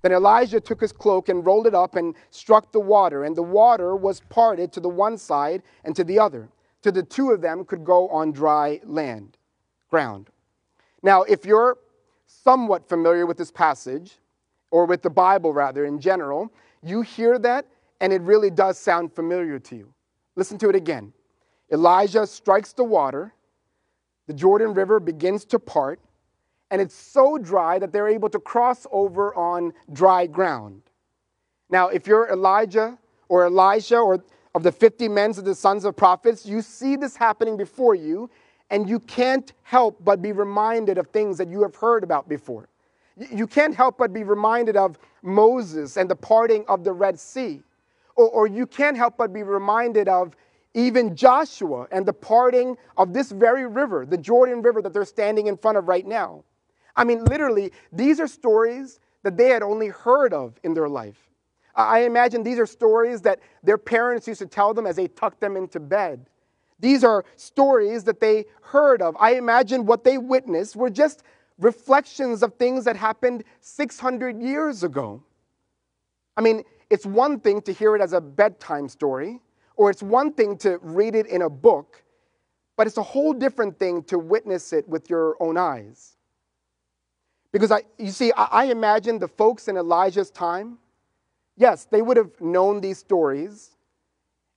Then 0.03 0.13
Elijah 0.13 0.61
took 0.61 0.81
his 0.81 0.93
cloak 0.93 1.29
and 1.29 1.45
rolled 1.45 1.67
it 1.67 1.75
up 1.75 1.97
and 1.97 2.15
struck 2.31 2.73
the 2.73 2.81
water, 2.81 3.25
and 3.25 3.37
the 3.37 3.43
water 3.43 3.97
was 3.97 4.21
parted 4.29 4.73
to 4.73 4.81
the 4.81 4.89
one 4.89 5.19
side 5.19 5.63
and 5.85 5.95
to 5.97 6.05
the 6.05 6.19
other, 6.19 6.49
so 6.83 6.91
the 6.91 7.03
two 7.03 7.31
of 7.31 7.41
them 7.41 7.65
could 7.65 7.85
go 7.85 8.09
on 8.09 8.33
dry 8.33 8.81
land, 8.85 9.37
ground. 9.91 10.31
Now, 11.03 11.23
if 11.23 11.45
you're 11.45 11.79
somewhat 12.27 12.89
familiar 12.89 13.27
with 13.27 13.37
this 13.37 13.51
passage, 13.51 14.19
or 14.71 14.87
with 14.87 15.03
the 15.03 15.11
Bible 15.11 15.53
rather 15.53 15.85
in 15.85 16.01
general, 16.01 16.53
you 16.83 17.03
hear 17.03 17.39
that 17.39 17.67
and 18.01 18.13
it 18.13 18.23
really 18.23 18.51
does 18.51 18.79
sound 18.79 19.13
familiar 19.13 19.59
to 19.59 19.77
you. 19.77 19.93
Listen 20.37 20.59
to 20.59 20.69
it 20.69 20.77
again. 20.77 21.13
Elijah 21.71 22.27
strikes 22.27 22.73
the 22.73 22.85
water, 22.85 23.35
the 24.27 24.33
Jordan 24.33 24.75
River 24.75 25.01
begins 25.01 25.45
to 25.47 25.59
part, 25.59 26.01
and 26.71 26.81
it's 26.81 26.95
so 26.95 27.37
dry 27.37 27.79
that 27.79 27.93
they're 27.93 28.09
able 28.09 28.31
to 28.31 28.39
cross 28.39 28.87
over 28.91 29.35
on 29.35 29.73
dry 29.93 30.27
ground. 30.27 30.83
Now, 31.69 31.89
if 31.89 32.07
you're 32.07 32.29
Elijah 32.29 32.99
or 33.29 33.45
Elisha 33.45 33.99
or 33.99 34.23
of 34.55 34.63
the 34.63 34.73
50 34.73 35.09
men 35.09 35.31
of 35.31 35.45
the 35.45 35.55
sons 35.55 35.85
of 35.85 35.97
prophets, 35.97 36.47
you 36.47 36.63
see 36.63 36.97
this 36.97 37.17
happening 37.17 37.57
before 37.57 37.95
you, 37.95 38.31
and 38.71 38.89
you 38.89 39.01
can't 39.01 39.53
help 39.63 40.03
but 40.05 40.23
be 40.23 40.33
reminded 40.33 40.99
of 40.99 41.09
things 41.09 41.39
that 41.39 41.49
you 41.49 41.63
have 41.63 41.75
heard 41.75 42.05
about 42.05 42.29
before. 42.29 42.69
You 43.17 43.47
can't 43.47 43.75
help 43.75 43.99
but 43.99 44.13
be 44.13 44.25
reminded 44.25 44.77
of 44.77 44.99
Moses 45.23 45.97
and 45.97 46.09
the 46.09 46.17
parting 46.17 46.65
of 46.69 46.85
the 46.85 46.93
Red 46.93 47.19
Sea. 47.19 47.61
Or, 48.17 48.29
or 48.31 48.47
you 48.47 48.67
can't 48.67 48.97
help 48.97 49.17
but 49.17 49.33
be 49.33 49.43
reminded 49.43 50.09
of 50.09 50.35
even 50.75 51.17
Joshua 51.17 51.89
and 51.91 52.07
the 52.07 52.13
parting 52.13 52.77
of 52.97 53.13
this 53.13 53.33
very 53.33 53.67
river, 53.67 54.07
the 54.07 54.17
Jordan 54.17 54.63
River 54.63 54.81
that 54.83 54.93
they're 54.93 55.05
standing 55.05 55.49
in 55.49 55.57
front 55.57 55.77
of 55.77 55.89
right 55.89 56.07
now. 56.07 56.45
I 56.97 57.05
mean, 57.05 57.25
literally, 57.25 57.73
these 57.93 58.21
are 58.21 58.29
stories 58.29 59.01
that 59.23 59.37
they 59.37 59.49
had 59.49 59.63
only 59.63 59.89
heard 59.89 60.33
of 60.33 60.59
in 60.63 60.75
their 60.75 60.89
life. 60.89 61.29
I 61.75 62.01
imagine 62.01 62.43
these 62.43 62.59
are 62.59 62.67
stories 62.67 63.21
that 63.23 63.41
their 63.63 63.79
parents 63.79 64.27
used 64.27 64.41
to 64.41 64.47
tell 64.47 64.75
them 64.75 64.87
as 64.87 64.97
they 64.97 65.09
tucked 65.09 65.41
them 65.41 65.57
into 65.57 65.81
bed. 65.81 66.27
These 66.81 67.05
are 67.05 67.25
stories 67.37 68.05
that 68.05 68.21
they 68.21 68.47
heard 68.63 69.03
of. 69.03 69.17
I 69.21 69.35
imagine 69.35 69.87
what 69.87 70.03
they 70.03 70.19
witnessed 70.19 70.77
were 70.77 70.91
just 70.91 71.23
reflections 71.59 72.43
of 72.43 72.55
things 72.55 72.85
that 72.85 72.97
happened 72.97 73.45
600 73.61 74.41
years 74.41 74.83
ago. 74.83 75.23
I 76.37 76.41
mean, 76.41 76.65
it's 76.89 77.05
one 77.05 77.39
thing 77.39 77.61
to 77.63 77.73
hear 77.73 77.95
it 77.95 78.03
as 78.03 78.15
a 78.15 78.21
bedtime 78.21 78.89
story, 78.89 79.41
or 79.77 79.91
it's 79.91 80.03
one 80.03 80.33
thing 80.33 80.57
to 80.59 80.79
read 80.83 81.15
it 81.15 81.27
in 81.27 81.43
a 81.43 81.51
book, 81.51 82.03
but 82.77 82.87
it's 82.87 82.97
a 82.97 83.03
whole 83.03 83.33
different 83.33 83.79
thing 83.79 84.03
to 84.05 84.19
witness 84.19 84.73
it 84.73 84.89
with 84.89 85.11
your 85.11 85.37
own 85.41 85.57
eyes. 85.57 86.17
Because 87.53 87.71
I, 87.71 87.83
you 87.99 88.11
see, 88.11 88.33
I, 88.37 88.45
I 88.45 88.65
imagine 88.67 89.19
the 89.19 89.29
folks 89.29 89.69
in 89.69 89.77
Elijah's 89.77 90.31
time, 90.31 90.79
yes, 91.57 91.85
they 91.85 92.01
would 92.01 92.17
have 92.17 92.41
known 92.41 92.81
these 92.81 92.99
stories, 92.99 93.77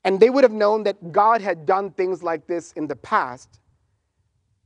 and 0.04 0.20
they 0.20 0.30
would 0.30 0.44
have 0.44 0.52
known 0.52 0.84
that 0.84 1.12
God 1.12 1.42
had 1.42 1.66
done 1.66 1.92
things 1.92 2.24
like 2.24 2.46
this 2.48 2.72
in 2.74 2.88
the 2.88 2.96
past. 2.96 3.60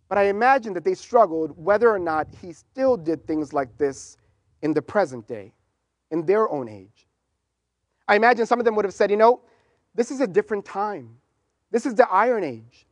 But 0.10 0.18
I 0.18 0.24
imagine 0.24 0.74
that 0.74 0.84
they 0.84 0.94
struggled 0.94 1.52
whether 1.58 1.90
or 1.90 2.00
not 2.00 2.28
he 2.42 2.54
still 2.54 2.98
did 2.98 3.26
things 3.28 3.54
like 3.54 3.78
this 3.78 4.18
in 4.62 4.74
the 4.74 4.82
present 4.82 5.28
day, 5.28 5.54
in 6.12 6.26
their 6.26 6.50
own 6.50 6.70
age. 6.70 7.08
I 8.08 8.16
imagine 8.16 8.46
some 8.46 8.60
of 8.60 8.66
them 8.66 8.76
would 8.76 8.86
have 8.86 8.94
said, 8.94 9.12
you 9.12 9.18
know, 9.18 9.42
this 9.94 10.12
is 10.12 10.22
a 10.22 10.28
different 10.28 10.64
time. 10.64 11.18
This 11.72 11.86
is 11.86 11.96
the 11.96 12.10
Iron 12.10 12.44
Age, 12.44 12.88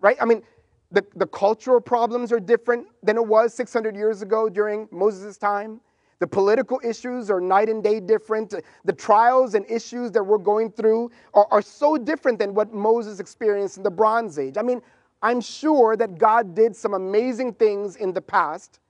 right? 0.00 0.16
I 0.20 0.24
mean, 0.24 0.42
the, 0.90 1.04
the 1.16 1.26
cultural 1.26 1.80
problems 1.80 2.32
are 2.32 2.40
different 2.40 2.86
than 3.02 3.16
it 3.16 3.26
was 3.26 3.52
600 3.54 3.94
years 3.94 4.22
ago 4.22 4.48
during 4.48 4.88
Moses' 4.90 5.36
time. 5.36 5.80
The 6.20 6.26
political 6.26 6.80
issues 6.84 7.30
are 7.30 7.40
night 7.40 7.68
and 7.68 7.82
day 7.82 8.00
different. 8.00 8.54
The 8.84 8.92
trials 8.92 9.54
and 9.54 9.68
issues 9.68 10.10
that 10.12 10.22
we're 10.22 10.38
going 10.38 10.70
through 10.70 11.10
are, 11.34 11.46
are 11.50 11.62
so 11.62 11.96
different 11.96 12.38
than 12.38 12.54
what 12.54 12.72
Moses 12.72 13.20
experienced 13.20 13.76
in 13.76 13.82
the 13.82 13.90
Bronze 13.90 14.38
Age. 14.38 14.56
I 14.56 14.62
mean, 14.62 14.80
I'm 15.22 15.40
sure 15.40 15.96
that 15.96 16.18
God 16.18 16.54
did 16.54 16.76
some 16.76 16.94
amazing 16.94 17.54
things 17.54 17.96
in 17.96 18.12
the 18.12 18.20
past, 18.20 18.80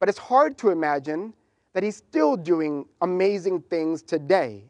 but 0.00 0.08
it's 0.08 0.18
hard 0.18 0.56
to 0.58 0.70
imagine 0.70 1.34
that 1.74 1.82
He's 1.82 1.96
still 1.96 2.36
doing 2.36 2.86
amazing 3.02 3.62
things 3.62 4.02
today. 4.02 4.64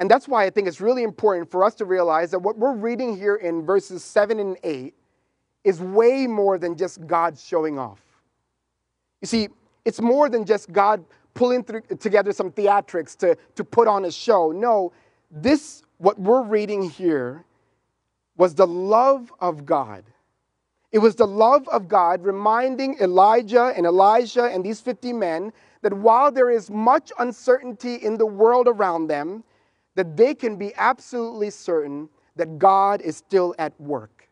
And 0.00 0.10
that's 0.10 0.26
why 0.28 0.44
I 0.44 0.50
think 0.50 0.68
it's 0.68 0.80
really 0.80 1.02
important 1.02 1.50
for 1.50 1.64
us 1.64 1.74
to 1.76 1.84
realize 1.84 2.30
that 2.32 2.40
what 2.40 2.58
we're 2.58 2.74
reading 2.74 3.16
here 3.16 3.36
in 3.36 3.64
verses 3.64 4.04
7 4.04 4.38
and 4.40 4.56
8 4.62 4.92
is 5.62 5.80
way 5.80 6.26
more 6.26 6.58
than 6.58 6.76
just 6.76 7.06
God 7.06 7.38
showing 7.38 7.78
off. 7.78 8.00
You 9.22 9.26
see, 9.26 9.48
it's 9.84 10.00
more 10.00 10.28
than 10.28 10.44
just 10.44 10.72
God 10.72 11.04
pulling 11.34 11.64
through, 11.64 11.82
together 11.98 12.32
some 12.32 12.50
theatrics 12.50 13.16
to, 13.18 13.36
to 13.56 13.64
put 13.64 13.88
on 13.88 14.04
a 14.04 14.10
show. 14.10 14.52
No, 14.52 14.92
this, 15.30 15.82
what 15.98 16.18
we're 16.18 16.42
reading 16.42 16.88
here, 16.88 17.44
was 18.36 18.54
the 18.54 18.66
love 18.66 19.32
of 19.40 19.64
God. 19.64 20.04
It 20.92 20.98
was 20.98 21.16
the 21.16 21.26
love 21.26 21.68
of 21.68 21.88
God 21.88 22.24
reminding 22.24 22.98
Elijah 23.00 23.72
and 23.76 23.84
Elijah 23.86 24.44
and 24.44 24.64
these 24.64 24.80
50 24.80 25.12
men 25.12 25.52
that 25.82 25.92
while 25.92 26.30
there 26.30 26.50
is 26.50 26.70
much 26.70 27.12
uncertainty 27.18 27.96
in 27.96 28.16
the 28.16 28.26
world 28.26 28.68
around 28.68 29.08
them, 29.08 29.44
that 29.96 30.16
they 30.16 30.34
can 30.34 30.56
be 30.56 30.72
absolutely 30.76 31.50
certain 31.50 32.08
that 32.36 32.58
God 32.58 33.00
is 33.00 33.16
still 33.16 33.54
at 33.58 33.78
work. 33.80 34.28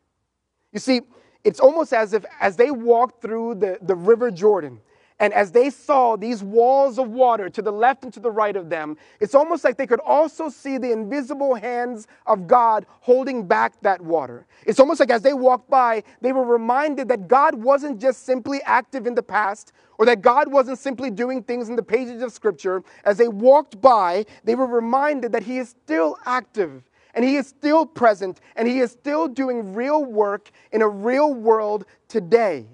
You 0.72 0.78
see, 0.78 1.02
it's 1.44 1.60
almost 1.60 1.92
as 1.92 2.12
if 2.12 2.24
as 2.40 2.56
they 2.56 2.70
walked 2.70 3.20
through 3.20 3.56
the, 3.56 3.78
the 3.82 3.94
river 3.94 4.30
Jordan, 4.30 4.80
and 5.22 5.32
as 5.34 5.52
they 5.52 5.70
saw 5.70 6.16
these 6.16 6.42
walls 6.42 6.98
of 6.98 7.08
water 7.10 7.48
to 7.48 7.62
the 7.62 7.70
left 7.70 8.02
and 8.02 8.12
to 8.12 8.18
the 8.18 8.32
right 8.32 8.56
of 8.56 8.68
them, 8.68 8.96
it's 9.20 9.36
almost 9.36 9.62
like 9.62 9.76
they 9.76 9.86
could 9.86 10.00
also 10.00 10.48
see 10.48 10.78
the 10.78 10.90
invisible 10.90 11.54
hands 11.54 12.08
of 12.26 12.48
God 12.48 12.86
holding 12.98 13.46
back 13.46 13.80
that 13.82 14.00
water. 14.00 14.48
It's 14.66 14.80
almost 14.80 14.98
like 14.98 15.12
as 15.12 15.22
they 15.22 15.32
walked 15.32 15.70
by, 15.70 16.02
they 16.22 16.32
were 16.32 16.44
reminded 16.44 17.06
that 17.06 17.28
God 17.28 17.54
wasn't 17.54 18.00
just 18.00 18.26
simply 18.26 18.60
active 18.64 19.06
in 19.06 19.14
the 19.14 19.22
past 19.22 19.72
or 19.96 20.06
that 20.06 20.22
God 20.22 20.50
wasn't 20.50 20.80
simply 20.80 21.08
doing 21.08 21.44
things 21.44 21.68
in 21.68 21.76
the 21.76 21.84
pages 21.84 22.20
of 22.20 22.32
Scripture. 22.32 22.82
As 23.04 23.16
they 23.16 23.28
walked 23.28 23.80
by, 23.80 24.26
they 24.42 24.56
were 24.56 24.66
reminded 24.66 25.30
that 25.30 25.44
He 25.44 25.58
is 25.58 25.68
still 25.68 26.18
active 26.26 26.82
and 27.14 27.24
He 27.24 27.36
is 27.36 27.46
still 27.46 27.86
present 27.86 28.40
and 28.56 28.66
He 28.66 28.80
is 28.80 28.90
still 28.90 29.28
doing 29.28 29.72
real 29.72 30.04
work 30.04 30.50
in 30.72 30.82
a 30.82 30.88
real 30.88 31.32
world 31.32 31.84
today. 32.08 32.66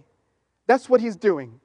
That's 0.66 0.88
what 0.88 1.02
He's 1.02 1.14
doing. 1.14 1.60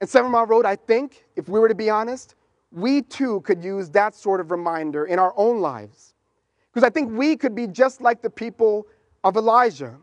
And 0.00 0.08
Seven 0.08 0.30
Mile 0.30 0.46
Road, 0.46 0.66
I 0.66 0.76
think, 0.76 1.24
if 1.36 1.48
we 1.48 1.58
were 1.58 1.68
to 1.68 1.74
be 1.74 1.88
honest, 1.88 2.34
we 2.70 3.02
too 3.02 3.40
could 3.40 3.64
use 3.64 3.88
that 3.90 4.14
sort 4.14 4.40
of 4.40 4.50
reminder 4.50 5.06
in 5.06 5.18
our 5.18 5.32
own 5.36 5.60
lives. 5.60 6.14
Because 6.72 6.86
I 6.86 6.90
think 6.90 7.16
we 7.16 7.36
could 7.36 7.54
be 7.54 7.66
just 7.66 8.00
like 8.00 8.20
the 8.20 8.28
people 8.28 8.86
of 9.24 9.36
Elijah. 9.36 9.96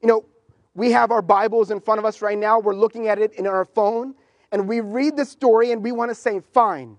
You 0.00 0.08
know, 0.08 0.24
we 0.74 0.92
have 0.92 1.10
our 1.10 1.22
Bibles 1.22 1.70
in 1.70 1.80
front 1.80 1.98
of 1.98 2.04
us 2.04 2.22
right 2.22 2.38
now, 2.38 2.60
we're 2.60 2.74
looking 2.74 3.08
at 3.08 3.18
it 3.18 3.32
in 3.34 3.46
our 3.46 3.64
phone, 3.64 4.14
and 4.52 4.68
we 4.68 4.80
read 4.80 5.16
the 5.16 5.24
story 5.24 5.72
and 5.72 5.82
we 5.82 5.92
want 5.92 6.10
to 6.10 6.14
say, 6.14 6.40
fine, 6.52 6.96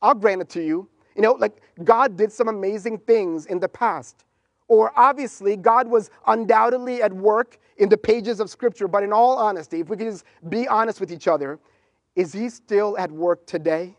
I'll 0.00 0.14
grant 0.14 0.40
it 0.40 0.48
to 0.50 0.64
you. 0.64 0.88
You 1.14 1.22
know, 1.22 1.32
like 1.32 1.60
God 1.84 2.16
did 2.16 2.32
some 2.32 2.48
amazing 2.48 2.98
things 2.98 3.46
in 3.46 3.60
the 3.60 3.68
past. 3.68 4.24
Or 4.66 4.92
obviously, 4.98 5.56
God 5.56 5.86
was 5.86 6.10
undoubtedly 6.26 7.02
at 7.02 7.12
work 7.12 7.58
in 7.76 7.88
the 7.88 7.98
pages 7.98 8.40
of 8.40 8.48
Scripture, 8.48 8.88
but 8.88 9.02
in 9.02 9.12
all 9.12 9.36
honesty, 9.36 9.80
if 9.80 9.88
we 9.88 9.96
could 9.96 10.06
just 10.06 10.24
be 10.48 10.66
honest 10.66 11.00
with 11.00 11.12
each 11.12 11.28
other, 11.28 11.58
is 12.16 12.32
he 12.32 12.48
still 12.48 12.96
at 12.98 13.10
work 13.10 13.46
today? 13.46 13.96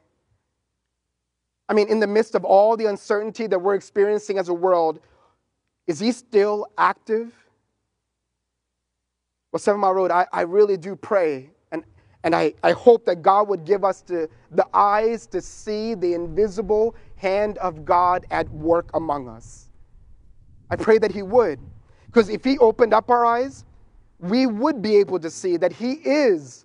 I 1.67 1.73
mean, 1.73 1.89
in 1.89 1.99
the 1.99 2.07
midst 2.07 2.35
of 2.35 2.45
all 2.45 2.77
the 2.77 2.85
uncertainty 2.85 3.47
that 3.47 3.59
we're 3.59 3.75
experiencing 3.75 4.37
as 4.37 4.49
a 4.49 4.53
world, 4.53 4.99
is 5.87 5.99
he 5.99 6.11
still 6.11 6.67
active? 6.77 7.33
Well, 9.51 9.59
Seven 9.59 9.81
Mile 9.81 9.93
Road, 9.93 10.11
I, 10.11 10.27
I 10.31 10.41
really 10.41 10.77
do 10.77 10.95
pray 10.95 11.49
and, 11.71 11.83
and 12.23 12.35
I, 12.35 12.53
I 12.63 12.71
hope 12.71 13.05
that 13.05 13.21
God 13.21 13.47
would 13.47 13.65
give 13.65 13.83
us 13.83 14.01
the, 14.01 14.29
the 14.51 14.65
eyes 14.73 15.27
to 15.27 15.41
see 15.41 15.95
the 15.95 16.13
invisible 16.13 16.95
hand 17.15 17.57
of 17.59 17.85
God 17.85 18.25
at 18.31 18.49
work 18.51 18.89
among 18.93 19.27
us. 19.27 19.69
I 20.69 20.75
pray 20.75 20.97
that 20.99 21.11
He 21.11 21.23
would. 21.23 21.59
Because 22.07 22.29
if 22.29 22.43
He 22.43 22.57
opened 22.59 22.93
up 22.93 23.09
our 23.09 23.25
eyes, 23.25 23.65
we 24.19 24.45
would 24.45 24.81
be 24.81 24.97
able 24.97 25.19
to 25.19 25.29
see 25.29 25.57
that 25.57 25.71
He 25.71 25.93
is 25.93 26.64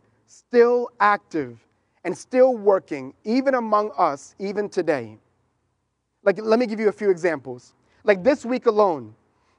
still 0.50 0.90
active 0.98 1.64
and 2.02 2.16
still 2.16 2.56
working, 2.56 3.14
even 3.22 3.54
among 3.54 3.92
us, 3.96 4.34
even 4.40 4.68
today. 4.68 5.16
Like, 6.24 6.40
let 6.42 6.58
me 6.58 6.66
give 6.66 6.80
you 6.80 6.88
a 6.88 6.92
few 6.92 7.08
examples. 7.08 7.74
Like 8.02 8.24
this 8.24 8.44
week 8.44 8.66
alone, 8.66 9.14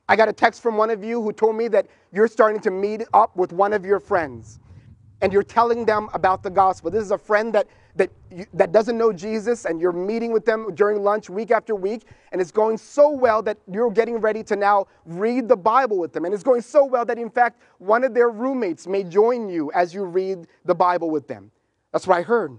I 0.10 0.18
got 0.18 0.28
a 0.28 0.34
text 0.34 0.62
from 0.62 0.76
one 0.76 0.90
of 0.90 1.02
you 1.02 1.22
who 1.22 1.32
told 1.32 1.56
me 1.56 1.70
that 1.70 1.88
you're 2.12 2.28
starting 2.28 2.60
to 2.64 2.72
meet 2.72 3.04
up 3.14 3.38
with 3.38 3.54
one 3.54 3.72
of 3.72 3.86
your 3.86 4.02
friends 4.02 4.60
and 5.22 5.32
you're 5.32 5.44
telling 5.44 5.86
them 5.86 6.10
about 6.14 6.44
the 6.44 6.50
gospel. 6.50 6.92
This 6.92 7.04
is 7.06 7.12
a 7.12 7.18
friend 7.18 7.54
that, 7.54 7.68
that, 7.96 8.10
you, 8.32 8.46
that 8.54 8.72
doesn't 8.72 8.98
know 8.98 9.12
Jesus, 9.12 9.66
and 9.66 9.80
you're 9.82 9.92
meeting 9.92 10.32
with 10.32 10.46
them 10.46 10.74
during 10.76 11.04
lunch 11.04 11.30
week 11.30 11.52
after 11.52 11.76
week, 11.76 12.04
and 12.32 12.42
it's 12.42 12.52
going 12.52 12.78
so 12.78 13.10
well 13.10 13.42
that 13.44 13.58
you're 13.72 13.92
getting 13.92 14.18
ready 14.18 14.44
to 14.44 14.56
now 14.56 14.88
read 15.06 15.48
the 15.48 15.58
Bible 15.58 15.98
with 15.98 16.14
them. 16.14 16.26
And 16.26 16.34
it's 16.34 16.44
going 16.44 16.62
so 16.62 16.86
well 16.86 17.06
that, 17.06 17.18
in 17.18 17.30
fact, 17.30 17.62
one 17.80 18.04
of 18.04 18.14
their 18.14 18.30
roommates 18.30 18.88
may 18.88 19.04
join 19.04 19.50
you 19.50 19.72
as 19.74 19.94
you 19.94 20.04
read 20.04 20.48
the 20.66 20.76
Bible 20.76 21.10
with 21.10 21.28
them. 21.28 21.52
That's 21.92 22.08
what 22.08 22.18
I 22.18 22.22
heard. 22.22 22.58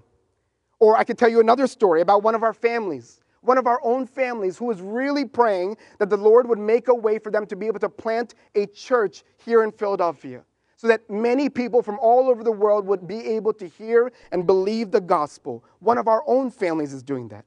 Or 0.79 0.97
I 0.97 1.05
could 1.05 1.17
tell 1.17 1.29
you 1.29 1.41
another 1.41 1.67
story 1.67 2.01
about 2.01 2.23
one 2.23 2.35
of 2.35 2.43
our 2.43 2.53
families, 2.53 3.21
one 3.41 3.57
of 3.57 3.67
our 3.67 3.81
own 3.85 4.07
families 4.07 4.59
who 4.59 4.67
was 4.67 4.81
really 4.81 5.25
praying 5.25 5.77
that 5.99 6.11
the 6.11 6.17
Lord 6.17 6.49
would 6.49 6.59
make 6.59 6.89
a 6.89 6.95
way 6.95 7.19
for 7.19 7.31
them 7.31 7.47
to 7.47 7.57
be 7.57 7.67
able 7.67 7.81
to 7.81 7.89
plant 7.89 8.35
a 8.55 8.67
church 8.67 9.23
here 9.45 9.63
in 9.63 9.73
Philadelphia 9.73 10.45
so 10.83 10.89
that 10.89 11.09
many 11.09 11.49
people 11.49 11.81
from 11.81 11.97
all 12.01 12.29
over 12.29 12.43
the 12.43 12.51
world 12.51 12.85
would 12.89 13.07
be 13.07 13.25
able 13.25 13.53
to 13.53 13.69
hear 13.69 14.11
and 14.33 14.45
believe 14.45 14.91
the 14.91 15.01
gospel. 15.01 15.65
One 15.79 15.97
of 15.97 16.09
our 16.09 16.25
own 16.27 16.51
families 16.51 16.93
is 16.93 17.05
doing 17.05 17.29
that. 17.29 17.45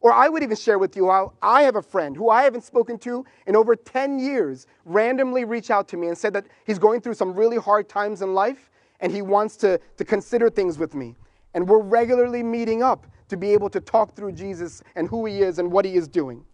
Or 0.00 0.12
I 0.12 0.28
would 0.28 0.44
even 0.44 0.56
share 0.56 0.78
with 0.78 0.94
you 0.94 1.10
how 1.10 1.32
I 1.42 1.62
have 1.62 1.74
a 1.74 1.82
friend 1.82 2.16
who 2.16 2.30
I 2.30 2.44
haven't 2.44 2.62
spoken 2.62 2.96
to 3.00 3.24
in 3.48 3.56
over 3.56 3.74
10 3.74 4.20
years 4.20 4.68
randomly 4.84 5.44
reach 5.44 5.72
out 5.72 5.88
to 5.88 5.96
me 5.96 6.06
and 6.06 6.16
said 6.16 6.32
that 6.34 6.46
he's 6.66 6.78
going 6.78 7.00
through 7.00 7.14
some 7.14 7.34
really 7.34 7.56
hard 7.56 7.88
times 7.88 8.22
in 8.22 8.32
life 8.32 8.70
and 9.00 9.10
he 9.10 9.22
wants 9.22 9.56
to, 9.56 9.80
to 9.96 10.04
consider 10.04 10.48
things 10.48 10.78
with 10.78 10.94
me. 10.94 11.16
And 11.54 11.68
we're 11.68 11.82
regularly 11.82 12.44
meeting 12.44 12.84
up 12.84 13.08
to 13.26 13.36
be 13.36 13.50
able 13.50 13.70
to 13.70 13.80
talk 13.80 14.14
through 14.14 14.32
Jesus 14.32 14.84
and 14.94 15.08
who 15.08 15.26
he 15.26 15.42
is 15.42 15.58
and 15.58 15.72
what 15.72 15.84
he 15.84 15.96
is 15.96 16.06
doing. 16.06 16.44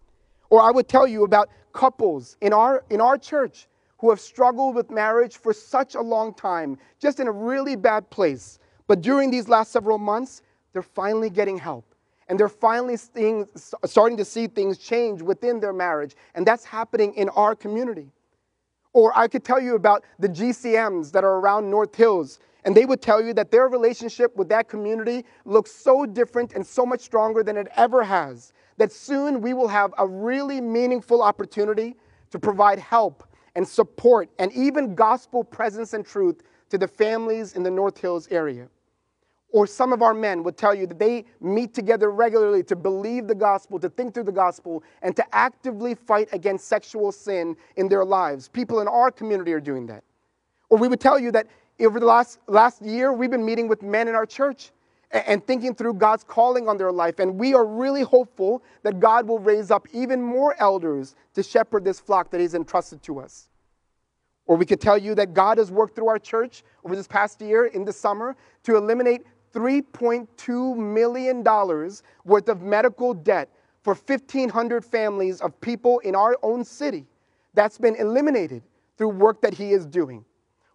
Or 0.49 0.62
I 0.62 0.71
would 0.71 0.88
tell 0.88 1.07
you 1.07 1.25
about 1.25 1.50
couples 1.75 2.38
in 2.40 2.54
our, 2.54 2.83
in 2.88 3.02
our 3.02 3.19
church 3.19 3.69
who 3.99 4.11
have 4.11 4.21
struggled 4.21 4.75
with 4.75 4.91
marriage 4.91 5.37
for 5.37 5.53
such 5.53 5.95
a 5.95 6.01
long 6.01 6.35
time, 6.35 6.79
just 7.01 7.21
in 7.21 7.27
a 7.27 7.33
really 7.33 7.77
bad 7.77 8.09
place. 8.11 8.59
But 8.87 9.01
during 9.01 9.31
these 9.31 9.49
last 9.49 9.73
several 9.73 9.99
months, 9.99 10.43
they're 10.73 10.83
finally 10.83 11.31
getting 11.31 11.57
help. 11.57 11.95
And 12.29 12.41
they're 12.41 12.49
finally 12.49 12.97
seeing, 12.97 13.47
starting 13.85 14.17
to 14.17 14.25
see 14.25 14.47
things 14.47 14.79
change 14.79 15.21
within 15.21 15.61
their 15.61 15.73
marriage. 15.73 16.17
And 16.35 16.47
that's 16.47 16.65
happening 16.65 17.15
in 17.15 17.29
our 17.31 17.55
community. 17.55 18.11
Or 18.93 19.17
I 19.17 19.29
could 19.29 19.45
tell 19.45 19.61
you 19.61 19.75
about 19.75 20.05
the 20.19 20.29
GCMs 20.29 21.13
that 21.13 21.25
are 21.25 21.37
around 21.39 21.71
North 21.71 21.95
Hills. 21.95 22.39
And 22.65 22.75
they 22.75 22.87
would 22.87 23.03
tell 23.03 23.23
you 23.23 23.35
that 23.35 23.51
their 23.51 23.69
relationship 23.69 24.35
with 24.37 24.49
that 24.49 24.69
community 24.69 25.25
looks 25.45 25.71
so 25.71 26.07
different 26.07 26.55
and 26.55 26.67
so 26.67 26.87
much 26.87 27.01
stronger 27.01 27.43
than 27.43 27.57
it 27.57 27.69
ever 27.77 28.03
has. 28.03 28.53
That 28.79 28.91
soon 28.91 29.43
we 29.43 29.53
will 29.53 29.69
have 29.69 29.93
a 29.99 30.07
really 30.07 30.61
meaningful 30.61 31.23
opportunity 31.23 31.97
to 32.31 32.39
provide 32.39 32.79
help 32.79 33.29
and 33.54 33.66
support 33.66 34.28
and 34.38 34.52
even 34.52 34.94
gospel 34.94 35.44
presence 35.44 35.94
and 35.94 36.04
truth 36.04 36.42
to 36.70 36.78
the 36.78 36.88
families 36.88 37.54
in 37.54 37.62
the 37.62 37.70
North 37.70 37.99
Hills 37.99 38.28
area. 38.30 38.68
Or 39.52 39.68
some 39.68 39.92
of 39.92 40.02
our 40.02 40.14
men 40.14 40.42
would 40.42 40.56
tell 40.56 40.75
you 40.75 40.84
that 40.88 40.99
they 40.99 41.25
meet 41.40 41.75
together 41.75 42.11
regularly 42.11 42.64
to 42.64 42.75
believe 42.75 43.28
the 43.28 43.36
gospel, 43.36 43.78
to 43.78 43.88
think 43.88 44.12
through 44.12 44.25
the 44.25 44.32
gospel, 44.32 44.82
and 45.02 45.14
to 45.14 45.25
actively 45.32 45.95
fight 45.95 46.28
against 46.32 46.67
sexual 46.67 47.12
sin 47.12 47.56
in 47.76 47.88
their 47.88 48.04
lives. 48.04 48.49
People 48.49 48.80
in 48.80 48.88
our 48.88 49.12
community 49.12 49.52
are 49.52 49.60
doing 49.60 49.86
that. 49.86 50.02
Or 50.71 50.78
we 50.78 50.88
would 50.88 50.99
tell 50.99 51.21
you 51.21 51.30
that 51.30 51.47
over 51.80 52.00
the 52.00 52.06
last, 52.06 52.40
last 52.49 52.82
year, 52.82 53.12
we've 53.12 53.30
been 53.30 53.45
meeting 53.45 53.69
with 53.69 53.82
men 53.82 54.08
in 54.08 54.17
our 54.17 54.26
church 54.26 54.73
and 55.15 55.47
thinking 55.47 55.75
through 55.75 55.95
God's 55.95 56.25
calling 56.25 56.69
on 56.69 56.77
their 56.77 56.91
life. 56.91 57.21
And 57.21 57.39
we 57.39 57.55
are 57.55 57.65
really 57.65 58.03
hopeful 58.03 58.63
that 58.83 58.99
God 58.99 59.29
will 59.29 59.39
raise 59.39 59.71
up 59.71 59.87
even 59.93 60.21
more 60.21 60.57
elders 60.59 61.15
to 61.35 61.43
shepherd 61.43 61.85
this 61.85 62.00
flock 62.00 62.31
that 62.31 62.41
He's 62.41 62.55
entrusted 62.55 63.03
to 63.05 63.21
us. 63.21 63.49
Or 64.47 64.57
we 64.57 64.67
could 64.67 64.81
tell 64.81 64.99
you 64.99 65.15
that 65.15 65.33
God 65.33 65.59
has 65.59 65.71
worked 65.71 65.95
through 65.95 66.09
our 66.09 66.19
church 66.19 66.65
over 66.85 66.97
this 66.97 67.07
past 67.07 67.41
year 67.41 67.67
in 67.67 67.85
the 67.85 67.93
summer 67.93 68.37
to 68.65 68.77
eliminate 68.77 69.23
$3.2 69.55 70.77
million 70.77 71.43
worth 72.25 72.49
of 72.49 72.61
medical 72.61 73.15
debt 73.15 73.49
for 73.83 73.95
1,500 73.95 74.85
families 74.85 75.41
of 75.41 75.59
people 75.61 76.00
in 76.00 76.17
our 76.17 76.37
own 76.43 76.65
city. 76.65 77.07
That's 77.55 77.79
been 77.79 77.95
eliminated 77.95 78.63
through 78.99 79.11
work 79.11 79.41
that 79.43 79.55
He 79.55 79.73
is 79.73 79.87
doing. 79.87 80.25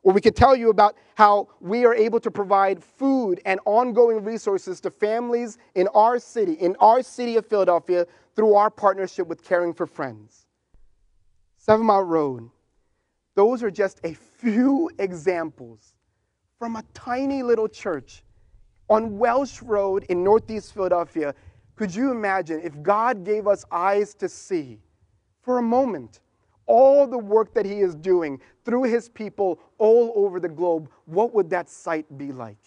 Or 0.04 0.14
we 0.14 0.22
could 0.22 0.36
tell 0.36 0.56
you 0.56 0.70
about 0.70 0.96
how 1.16 1.50
we 1.60 1.86
are 1.86 1.94
able 1.94 2.20
to 2.22 2.32
provide 2.32 2.84
food 2.84 3.42
and 3.46 3.60
ongoing 3.66 4.24
resources 4.24 4.80
to 4.82 4.92
families 4.92 5.58
in 5.76 5.88
our 5.94 6.20
city, 6.20 6.54
in 6.54 6.76
our 6.80 7.02
city 7.02 7.36
of 7.36 7.46
Philadelphia, 7.46 8.08
through 8.36 8.56
our 8.56 8.70
partnership 8.70 9.28
with 9.28 9.44
Caring 9.44 9.74
for 9.74 9.86
Friends. 9.86 10.46
Seven 11.58 11.86
Mile 11.86 12.04
Road, 12.04 12.50
those 13.36 13.62
are 13.62 13.72
just 13.72 14.00
a 14.04 14.14
few 14.14 14.90
examples 14.98 15.94
from 16.58 16.78
a 16.78 16.84
tiny 16.94 17.44
little 17.44 17.68
church 17.68 18.24
on 18.90 19.18
Welsh 19.18 19.62
Road 19.62 20.06
in 20.10 20.24
Northeast 20.24 20.74
Philadelphia. 20.74 21.36
Could 21.76 21.94
you 21.94 22.12
imagine 22.12 22.62
if 22.64 22.82
God 22.82 23.24
gave 23.24 23.48
us 23.48 23.66
eyes 23.72 24.14
to 24.16 24.30
see 24.30 24.80
for 25.42 25.58
a 25.58 25.62
moment? 25.62 26.22
All 26.70 27.08
the 27.08 27.18
work 27.18 27.54
that 27.56 27.66
he 27.66 27.80
is 27.80 27.96
doing 27.96 28.40
through 28.64 28.84
his 28.84 29.10
people 29.10 29.60
all 29.80 30.14
over 30.16 30.40
the 30.40 30.48
globe, 30.48 30.88
what 31.06 31.34
would 31.34 31.50
that 31.50 31.68
sight 31.68 32.06
be 32.18 32.32
like? 32.32 32.60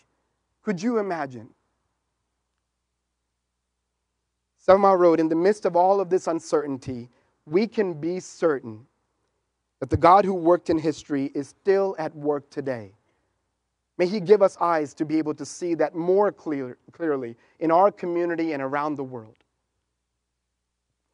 Could 0.62 0.82
you 0.82 0.98
imagine? 0.98 1.48
Mile 4.68 4.96
Road, 4.96 5.20
in 5.20 5.28
the 5.28 5.36
midst 5.36 5.64
of 5.66 5.76
all 5.76 6.00
of 6.00 6.10
this 6.10 6.26
uncertainty, 6.26 7.08
we 7.46 7.66
can 7.66 7.94
be 7.94 8.20
certain 8.20 8.86
that 9.80 9.90
the 9.90 9.96
God 9.96 10.24
who 10.24 10.34
worked 10.34 10.70
in 10.70 10.78
history 10.78 11.30
is 11.34 11.48
still 11.48 11.96
at 11.98 12.14
work 12.14 12.48
today. 12.50 12.92
May 13.98 14.06
He 14.06 14.20
give 14.20 14.42
us 14.42 14.56
eyes 14.60 14.94
to 14.94 15.04
be 15.04 15.18
able 15.18 15.34
to 15.34 15.44
see 15.44 15.74
that 15.74 15.94
more 15.94 16.32
clear, 16.32 16.76
clearly 16.92 17.36
in 17.60 17.70
our 17.70 17.90
community 17.90 18.52
and 18.52 18.62
around 18.62 18.96
the 18.96 19.04
world. 19.04 19.36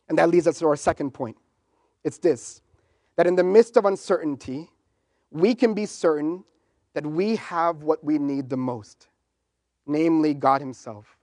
And 0.08 0.16
that 0.18 0.30
leads 0.30 0.46
us 0.46 0.58
to 0.60 0.66
our 0.66 0.76
second 0.76 1.12
point. 1.12 1.36
It's 2.04 2.18
this 2.18 2.62
that 3.18 3.26
in 3.26 3.34
the 3.34 3.42
midst 3.42 3.76
of 3.76 3.84
uncertainty, 3.84 4.70
we 5.32 5.52
can 5.52 5.74
be 5.74 5.86
certain 5.86 6.44
that 6.94 7.04
we 7.04 7.34
have 7.34 7.82
what 7.82 8.02
we 8.04 8.16
need 8.16 8.48
the 8.48 8.56
most, 8.56 9.08
namely 9.88 10.34
God 10.34 10.60
Himself. 10.60 11.16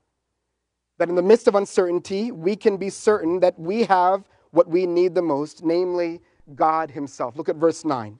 That 0.98 1.08
in 1.08 1.16
the 1.16 1.22
midst 1.22 1.48
of 1.48 1.56
uncertainty, 1.56 2.34
we 2.34 2.58
can 2.58 2.76
be 2.76 2.90
certain 2.90 3.40
that 3.40 3.58
we 3.58 3.86
have 3.86 4.26
what 4.52 4.68
we 4.68 4.86
need 4.86 5.16
the 5.16 5.22
most, 5.22 5.64
namely 5.64 6.20
God 6.54 6.92
Himself. 6.92 7.38
Look 7.38 7.48
at 7.48 7.56
verse 7.56 7.86
9. 7.86 8.20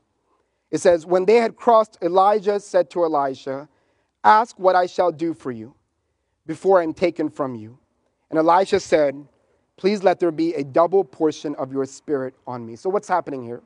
It 0.72 0.80
says, 0.80 1.06
When 1.06 1.26
they 1.26 1.36
had 1.36 1.58
crossed, 1.58 1.98
Elijah 2.02 2.62
said 2.62 2.90
to 2.92 3.04
Elisha, 3.04 3.68
Ask 4.24 4.58
what 4.58 4.78
I 4.78 4.86
shall 4.86 5.12
do 5.12 5.34
for 5.34 5.52
you 5.52 5.76
before 6.48 6.80
I 6.80 6.84
am 6.84 6.94
taken 6.94 7.30
from 7.30 7.56
you. 7.56 7.78
And 8.30 8.40
Elisha 8.40 8.80
said, 8.80 9.28
Please 9.78 10.04
let 10.04 10.20
there 10.20 10.32
be 10.32 10.54
a 10.54 10.64
double 10.64 11.04
portion 11.04 11.56
of 11.56 11.72
your 11.72 11.86
spirit 11.86 12.34
on 12.48 12.66
me. 12.66 12.76
So, 12.76 12.90
what's 12.90 13.08
happening 13.08 13.44
here? 13.44 13.62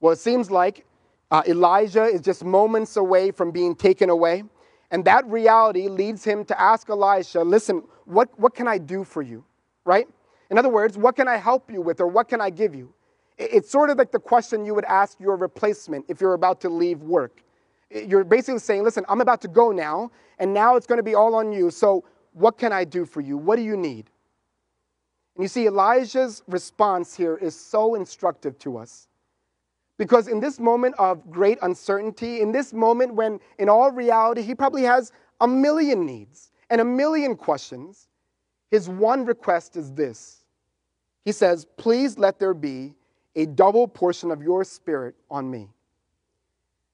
Well, 0.00 0.12
it 0.12 0.18
seems 0.18 0.50
like 0.50 0.84
uh, 1.30 1.42
Elijah 1.48 2.04
is 2.04 2.20
just 2.20 2.44
moments 2.44 2.96
away 2.96 3.30
from 3.30 3.50
being 3.50 3.74
taken 3.74 4.10
away. 4.10 4.44
And 4.90 5.04
that 5.06 5.26
reality 5.26 5.88
leads 5.88 6.22
him 6.22 6.44
to 6.44 6.60
ask 6.60 6.88
Elisha, 6.88 7.42
Listen, 7.42 7.82
what, 8.04 8.28
what 8.38 8.54
can 8.54 8.68
I 8.68 8.78
do 8.78 9.02
for 9.02 9.22
you? 9.22 9.44
Right? 9.84 10.06
In 10.50 10.58
other 10.58 10.68
words, 10.68 10.96
what 10.96 11.16
can 11.16 11.26
I 11.26 11.36
help 11.36 11.70
you 11.72 11.80
with 11.80 12.00
or 12.00 12.06
what 12.06 12.28
can 12.28 12.40
I 12.40 12.50
give 12.50 12.74
you? 12.74 12.92
It's 13.38 13.70
sort 13.70 13.90
of 13.90 13.98
like 13.98 14.12
the 14.12 14.20
question 14.20 14.64
you 14.64 14.74
would 14.74 14.84
ask 14.84 15.18
your 15.18 15.36
replacement 15.36 16.04
if 16.08 16.20
you're 16.20 16.34
about 16.34 16.60
to 16.60 16.68
leave 16.68 17.00
work. 17.02 17.42
You're 17.90 18.24
basically 18.24 18.60
saying, 18.60 18.84
Listen, 18.84 19.04
I'm 19.08 19.20
about 19.20 19.40
to 19.40 19.48
go 19.48 19.72
now, 19.72 20.10
and 20.38 20.52
now 20.52 20.76
it's 20.76 20.86
going 20.86 20.98
to 20.98 21.02
be 21.02 21.14
all 21.14 21.34
on 21.34 21.50
you. 21.50 21.70
So, 21.70 22.04
what 22.32 22.58
can 22.58 22.72
I 22.72 22.84
do 22.84 23.04
for 23.04 23.20
you? 23.20 23.36
What 23.36 23.56
do 23.56 23.62
you 23.62 23.76
need? 23.76 24.10
And 25.36 25.44
you 25.44 25.48
see, 25.48 25.66
Elijah's 25.66 26.42
response 26.46 27.14
here 27.14 27.36
is 27.36 27.58
so 27.58 27.94
instructive 27.94 28.58
to 28.60 28.78
us. 28.78 29.08
Because 29.96 30.28
in 30.28 30.40
this 30.40 30.58
moment 30.58 30.94
of 30.98 31.30
great 31.30 31.58
uncertainty, 31.62 32.40
in 32.40 32.52
this 32.52 32.72
moment 32.72 33.14
when 33.14 33.40
in 33.58 33.68
all 33.68 33.90
reality 33.92 34.42
he 34.42 34.54
probably 34.54 34.82
has 34.82 35.12
a 35.40 35.46
million 35.46 36.04
needs 36.04 36.50
and 36.70 36.80
a 36.80 36.84
million 36.84 37.36
questions, 37.36 38.08
his 38.70 38.88
one 38.88 39.24
request 39.24 39.76
is 39.76 39.92
this. 39.92 40.44
He 41.24 41.32
says, 41.32 41.66
Please 41.76 42.18
let 42.18 42.38
there 42.38 42.54
be 42.54 42.94
a 43.36 43.46
double 43.46 43.86
portion 43.86 44.30
of 44.30 44.42
your 44.42 44.64
spirit 44.64 45.14
on 45.30 45.50
me. 45.50 45.68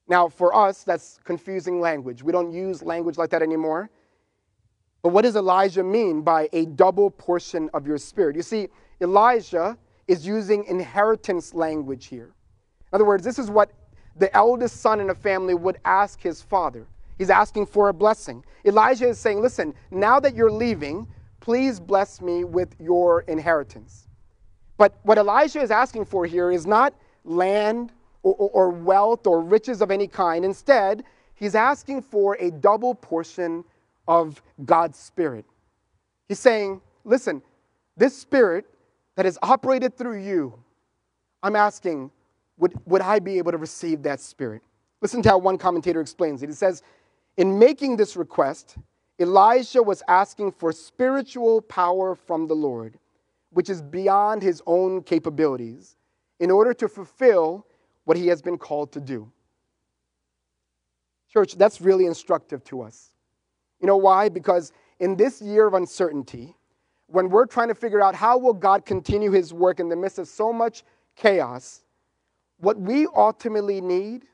Now, 0.09 0.29
for 0.29 0.55
us, 0.55 0.83
that's 0.83 1.21
confusing 1.25 1.81
language. 1.81 2.23
We 2.23 2.33
don't 2.33 2.53
use 2.53 2.83
language 2.83 3.17
like 3.17 3.31
that 3.31 3.43
anymore. 3.43 3.91
But 5.03 5.11
what 5.11 5.23
does 5.23 5.37
Elijah 5.37 5.83
mean 5.83 6.23
by 6.23 6.49
a 6.53 6.67
double 6.67 7.11
portion 7.11 7.71
of 7.73 7.87
your 7.87 7.99
spirit? 7.99 8.37
You 8.37 8.43
see, 8.43 8.69
Elijah 9.01 9.79
is 10.07 10.27
using 10.27 10.65
inheritance 10.65 11.55
language 11.55 12.07
here. 12.07 12.35
In 12.93 12.97
other 12.97 13.05
words, 13.05 13.25
this 13.25 13.39
is 13.39 13.51
what 13.51 13.71
the 14.17 14.35
eldest 14.37 14.81
son 14.81 15.01
in 15.01 15.11
a 15.11 15.15
family 15.15 15.55
would 15.55 15.79
ask 15.85 16.21
his 16.21 16.43
father. 16.43 16.87
He's 17.17 17.31
asking 17.31 17.67
for 17.67 17.89
a 17.89 17.95
blessing. 17.95 18.45
Elijah 18.65 19.09
is 19.09 19.19
saying, 19.19 19.41
Listen, 19.41 19.75
now 19.91 20.21
that 20.21 20.35
you're 20.35 20.51
leaving, 20.51 21.07
please 21.41 21.81
bless 21.81 22.21
me 22.21 22.45
with 22.45 22.75
your 22.79 23.23
inheritance. 23.23 24.09
But 24.77 24.99
what 25.03 25.19
Elijah 25.19 25.61
is 25.61 25.71
asking 25.71 26.07
for 26.07 26.27
here 26.27 26.51
is 26.51 26.67
not 26.67 26.95
land 27.25 27.93
or, 28.23 28.35
or, 28.35 28.51
or 28.51 28.71
wealth 28.71 29.27
or 29.27 29.43
riches 29.43 29.81
of 29.81 29.91
any 29.91 30.07
kind. 30.07 30.45
Instead, 30.45 31.05
he's 31.35 31.55
asking 31.55 32.03
for 32.03 32.37
a 32.41 32.51
double 32.51 32.95
portion 32.95 33.65
of 34.11 34.43
God's 34.65 34.99
Spirit. 34.99 35.45
He's 36.29 36.41
saying, 36.41 36.81
listen, 37.05 37.43
this 37.97 38.17
Spirit 38.17 38.67
that 39.15 39.25
has 39.25 39.39
operated 39.41 39.97
through 39.97 40.21
you, 40.21 40.59
I'm 41.45 41.55
asking, 41.55 42.11
would, 42.59 42.73
would 42.87 43.03
I 43.03 43.21
be 43.21 43.39
able 43.39 43.53
to 43.53 43.57
receive 43.57 44.03
that 44.03 44.19
Spirit? 44.19 44.63
Listen 45.01 45.23
to 45.23 45.29
how 45.29 45.39
one 45.39 45.57
commentator 45.57 46.01
explains 46.01 46.43
it. 46.43 46.49
He 46.49 46.55
says, 46.55 46.83
in 47.37 47.57
making 47.57 47.97
this 47.97 48.17
request, 48.17 48.77
Elijah 49.21 49.83
was 49.83 50.03
asking 50.09 50.53
for 50.53 50.73
spiritual 50.73 51.63
power 51.63 52.17
from 52.17 52.49
the 52.49 52.55
Lord, 52.55 52.99
which 53.53 53.71
is 53.71 53.81
beyond 53.81 54.43
his 54.43 54.61
own 54.67 55.05
capabilities, 55.05 55.97
in 56.41 56.51
order 56.51 56.75
to 56.75 56.89
fulfill 56.89 57.65
what 58.07 58.17
he 58.17 58.27
has 58.27 58.43
been 58.43 58.59
called 58.59 58.91
to 58.93 59.01
do. 59.01 59.31
Church, 61.33 61.55
that's 61.55 61.81
really 61.81 62.07
instructive 62.07 62.65
to 62.65 62.83
us. 62.83 63.11
You 63.81 63.87
know 63.87 63.97
why? 63.97 64.29
Because 64.29 64.73
in 64.99 65.17
this 65.17 65.41
year 65.41 65.67
of 65.67 65.75
uncertainty, 65.75 66.55
when 67.07 67.29
we're 67.29 67.47
trying 67.47 67.69
to 67.69 67.75
figure 67.75 68.01
out 68.01 68.15
how 68.15 68.39
will 68.39 68.55
God 68.55 68.85
continue 68.85 69.31
his 69.31 69.53
work 69.53 69.81
in 69.81 69.89
the 69.89 69.97
midst 69.97 70.19
of 70.19 70.29
so 70.29 70.53
much 70.53 70.85
chaos, 71.17 71.83
what 72.59 72.79
we 72.79 73.07
ultimately 73.15 73.81
need 73.81 74.25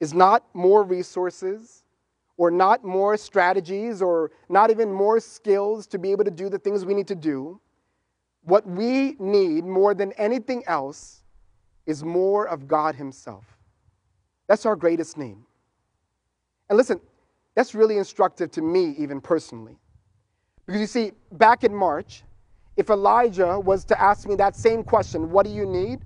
is 0.00 0.12
not 0.12 0.44
more 0.52 0.82
resources 0.82 1.84
or 2.36 2.50
not 2.50 2.84
more 2.84 3.16
strategies 3.16 4.02
or 4.02 4.30
not 4.48 4.70
even 4.70 4.92
more 4.92 5.20
skills 5.20 5.86
to 5.86 5.98
be 5.98 6.10
able 6.10 6.24
to 6.24 6.30
do 6.30 6.48
the 6.48 6.58
things 6.58 6.84
we 6.84 6.92
need 6.92 7.08
to 7.08 7.14
do. 7.14 7.58
What 8.42 8.66
we 8.66 9.16
need 9.18 9.64
more 9.64 9.94
than 9.94 10.12
anything 10.12 10.62
else 10.66 11.22
is 11.86 12.04
more 12.04 12.46
of 12.46 12.68
God 12.68 12.94
Himself. 12.94 13.44
That's 14.48 14.66
our 14.66 14.76
greatest 14.76 15.16
need. 15.16 15.38
And 16.68 16.76
listen, 16.76 17.00
that's 17.56 17.74
really 17.74 17.96
instructive 17.96 18.52
to 18.52 18.62
me, 18.62 18.94
even 18.98 19.20
personally. 19.20 19.76
Because 20.66 20.80
you 20.80 20.86
see, 20.86 21.12
back 21.32 21.64
in 21.64 21.74
March, 21.74 22.22
if 22.76 22.90
Elijah 22.90 23.58
was 23.58 23.84
to 23.86 24.00
ask 24.00 24.28
me 24.28 24.36
that 24.36 24.54
same 24.54 24.84
question, 24.84 25.30
what 25.30 25.46
do 25.46 25.52
you 25.52 25.64
need? 25.66 26.00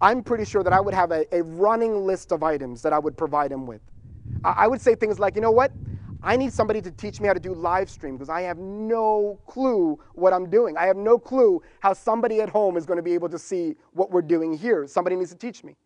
I'm 0.00 0.22
pretty 0.22 0.44
sure 0.44 0.64
that 0.64 0.72
I 0.72 0.80
would 0.80 0.94
have 0.94 1.12
a, 1.12 1.24
a 1.32 1.42
running 1.42 2.04
list 2.06 2.32
of 2.32 2.42
items 2.42 2.82
that 2.82 2.92
I 2.92 2.98
would 2.98 3.16
provide 3.16 3.52
him 3.52 3.66
with. 3.66 3.80
I, 4.44 4.54
I 4.58 4.66
would 4.66 4.80
say 4.80 4.96
things 4.96 5.20
like, 5.20 5.36
you 5.36 5.40
know 5.40 5.52
what? 5.52 5.70
I 6.22 6.36
need 6.36 6.52
somebody 6.52 6.82
to 6.82 6.90
teach 6.90 7.20
me 7.20 7.28
how 7.28 7.34
to 7.34 7.40
do 7.40 7.54
live 7.54 7.88
stream 7.88 8.16
because 8.16 8.28
I 8.28 8.42
have 8.42 8.58
no 8.58 9.38
clue 9.46 9.98
what 10.14 10.32
I'm 10.32 10.50
doing. 10.50 10.76
I 10.76 10.86
have 10.86 10.96
no 10.96 11.18
clue 11.18 11.62
how 11.78 11.92
somebody 11.92 12.40
at 12.40 12.48
home 12.48 12.76
is 12.76 12.84
going 12.84 12.98
to 12.98 13.02
be 13.02 13.14
able 13.14 13.28
to 13.28 13.38
see 13.38 13.76
what 13.92 14.10
we're 14.10 14.22
doing 14.22 14.52
here. 14.52 14.86
Somebody 14.86 15.16
needs 15.16 15.30
to 15.30 15.38
teach 15.38 15.62
me. 15.62 15.76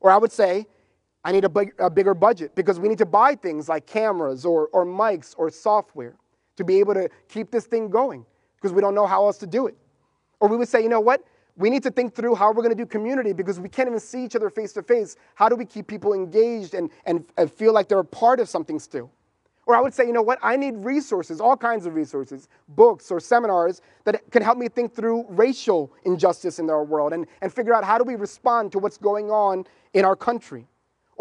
Or 0.00 0.10
I 0.10 0.16
would 0.16 0.32
say, 0.32 0.66
I 1.24 1.32
need 1.32 1.44
a, 1.44 1.48
big, 1.48 1.72
a 1.78 1.88
bigger 1.88 2.14
budget 2.14 2.54
because 2.54 2.80
we 2.80 2.88
need 2.88 2.98
to 2.98 3.06
buy 3.06 3.34
things 3.34 3.68
like 3.68 3.86
cameras 3.86 4.44
or, 4.44 4.68
or 4.72 4.84
mics 4.84 5.34
or 5.38 5.50
software 5.50 6.16
to 6.56 6.64
be 6.64 6.80
able 6.80 6.94
to 6.94 7.08
keep 7.28 7.50
this 7.50 7.66
thing 7.66 7.88
going 7.88 8.26
because 8.56 8.72
we 8.72 8.80
don't 8.80 8.94
know 8.94 9.06
how 9.06 9.24
else 9.24 9.38
to 9.38 9.46
do 9.46 9.66
it. 9.66 9.76
Or 10.40 10.48
we 10.48 10.56
would 10.56 10.68
say, 10.68 10.82
you 10.82 10.88
know 10.88 11.00
what? 11.00 11.24
We 11.56 11.70
need 11.70 11.82
to 11.84 11.90
think 11.90 12.14
through 12.14 12.34
how 12.34 12.48
we're 12.48 12.62
going 12.62 12.70
to 12.70 12.74
do 12.74 12.86
community 12.86 13.32
because 13.32 13.60
we 13.60 13.68
can't 13.68 13.88
even 13.88 14.00
see 14.00 14.24
each 14.24 14.34
other 14.34 14.50
face 14.50 14.72
to 14.72 14.82
face. 14.82 15.16
How 15.34 15.48
do 15.48 15.54
we 15.54 15.64
keep 15.64 15.86
people 15.86 16.14
engaged 16.14 16.74
and, 16.74 16.90
and, 17.04 17.24
and 17.36 17.52
feel 17.52 17.72
like 17.72 17.88
they're 17.88 17.98
a 17.98 18.04
part 18.04 18.40
of 18.40 18.48
something 18.48 18.80
still? 18.80 19.10
Or 19.66 19.76
I 19.76 19.80
would 19.80 19.94
say, 19.94 20.04
you 20.04 20.12
know 20.12 20.22
what? 20.22 20.40
I 20.42 20.56
need 20.56 20.74
resources, 20.78 21.40
all 21.40 21.56
kinds 21.56 21.86
of 21.86 21.94
resources, 21.94 22.48
books 22.68 23.12
or 23.12 23.20
seminars 23.20 23.80
that 24.04 24.28
can 24.32 24.42
help 24.42 24.58
me 24.58 24.68
think 24.68 24.92
through 24.92 25.24
racial 25.28 25.92
injustice 26.04 26.58
in 26.58 26.68
our 26.68 26.82
world 26.82 27.12
and, 27.12 27.26
and 27.42 27.52
figure 27.52 27.74
out 27.74 27.84
how 27.84 27.96
do 27.96 28.02
we 28.02 28.16
respond 28.16 28.72
to 28.72 28.80
what's 28.80 28.98
going 28.98 29.30
on 29.30 29.64
in 29.94 30.04
our 30.04 30.16
country. 30.16 30.66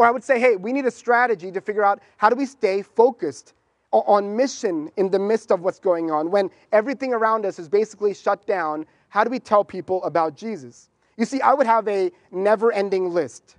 Or 0.01 0.07
I 0.07 0.09
would 0.09 0.23
say, 0.23 0.39
hey, 0.39 0.55
we 0.55 0.73
need 0.73 0.87
a 0.87 0.91
strategy 0.91 1.51
to 1.51 1.61
figure 1.61 1.83
out 1.83 2.01
how 2.17 2.27
do 2.27 2.35
we 2.35 2.47
stay 2.47 2.81
focused 2.81 3.53
on 3.91 4.35
mission 4.35 4.89
in 4.97 5.11
the 5.11 5.19
midst 5.19 5.51
of 5.51 5.61
what's 5.61 5.77
going 5.77 6.09
on. 6.09 6.31
When 6.31 6.49
everything 6.71 7.13
around 7.13 7.45
us 7.45 7.59
is 7.59 7.69
basically 7.69 8.15
shut 8.15 8.47
down, 8.47 8.87
how 9.09 9.23
do 9.23 9.29
we 9.29 9.37
tell 9.37 9.63
people 9.63 10.03
about 10.03 10.35
Jesus? 10.35 10.89
You 11.17 11.25
see, 11.25 11.39
I 11.41 11.53
would 11.53 11.67
have 11.67 11.87
a 11.87 12.11
never 12.31 12.71
ending 12.71 13.11
list. 13.11 13.57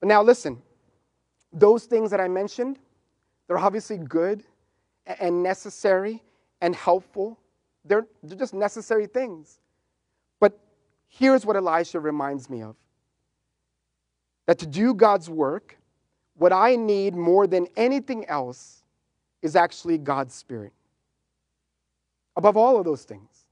But 0.00 0.08
now 0.08 0.22
listen, 0.22 0.62
those 1.52 1.84
things 1.84 2.10
that 2.10 2.18
I 2.18 2.26
mentioned, 2.26 2.78
they're 3.46 3.58
obviously 3.58 3.98
good 3.98 4.42
and 5.04 5.42
necessary 5.42 6.22
and 6.62 6.74
helpful. 6.74 7.38
They're, 7.84 8.06
they're 8.22 8.38
just 8.38 8.54
necessary 8.54 9.06
things. 9.06 9.60
But 10.40 10.58
here's 11.08 11.44
what 11.44 11.56
Elisha 11.56 12.00
reminds 12.00 12.48
me 12.48 12.62
of 12.62 12.74
that 14.46 14.58
to 14.58 14.66
do 14.66 14.94
God's 14.94 15.28
work, 15.28 15.78
what 16.36 16.52
I 16.52 16.76
need 16.76 17.14
more 17.14 17.46
than 17.46 17.66
anything 17.76 18.26
else 18.26 18.82
is 19.42 19.56
actually 19.56 19.98
God's 19.98 20.34
Spirit. 20.34 20.72
Above 22.36 22.56
all 22.56 22.78
of 22.78 22.84
those 22.84 23.04
things, 23.04 23.46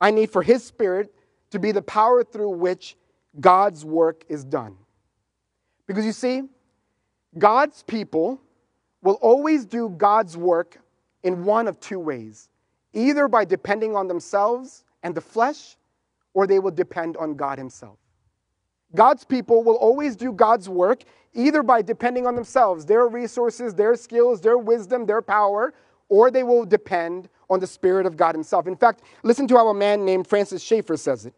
I 0.00 0.10
need 0.10 0.30
for 0.30 0.42
His 0.42 0.62
Spirit 0.62 1.14
to 1.50 1.58
be 1.58 1.72
the 1.72 1.82
power 1.82 2.22
through 2.22 2.50
which 2.50 2.96
God's 3.40 3.84
work 3.84 4.24
is 4.28 4.44
done. 4.44 4.76
Because 5.86 6.04
you 6.04 6.12
see, 6.12 6.42
God's 7.38 7.82
people 7.82 8.40
will 9.02 9.14
always 9.14 9.64
do 9.64 9.88
God's 9.88 10.36
work 10.36 10.78
in 11.22 11.44
one 11.44 11.68
of 11.68 11.80
two 11.80 11.98
ways 11.98 12.48
either 12.94 13.28
by 13.28 13.44
depending 13.44 13.94
on 13.94 14.08
themselves 14.08 14.82
and 15.02 15.14
the 15.14 15.20
flesh, 15.20 15.76
or 16.34 16.46
they 16.46 16.58
will 16.58 16.70
depend 16.70 17.16
on 17.16 17.34
God 17.34 17.58
Himself. 17.58 17.98
God's 18.94 19.24
people 19.24 19.62
will 19.62 19.76
always 19.76 20.16
do 20.16 20.32
God's 20.32 20.68
work 20.68 21.02
either 21.34 21.62
by 21.62 21.82
depending 21.82 22.26
on 22.26 22.34
themselves, 22.34 22.86
their 22.86 23.06
resources, 23.06 23.74
their 23.74 23.94
skills, 23.94 24.40
their 24.40 24.58
wisdom, 24.58 25.06
their 25.06 25.22
power, 25.22 25.74
or 26.08 26.30
they 26.30 26.42
will 26.42 26.64
depend 26.64 27.28
on 27.50 27.60
the 27.60 27.66
Spirit 27.66 28.06
of 28.06 28.16
God 28.16 28.34
Himself. 28.34 28.66
In 28.66 28.76
fact, 28.76 29.02
listen 29.22 29.46
to 29.48 29.56
how 29.56 29.68
a 29.68 29.74
man 29.74 30.04
named 30.04 30.26
Francis 30.26 30.62
Schaeffer 30.62 30.96
says 30.96 31.26
it. 31.26 31.34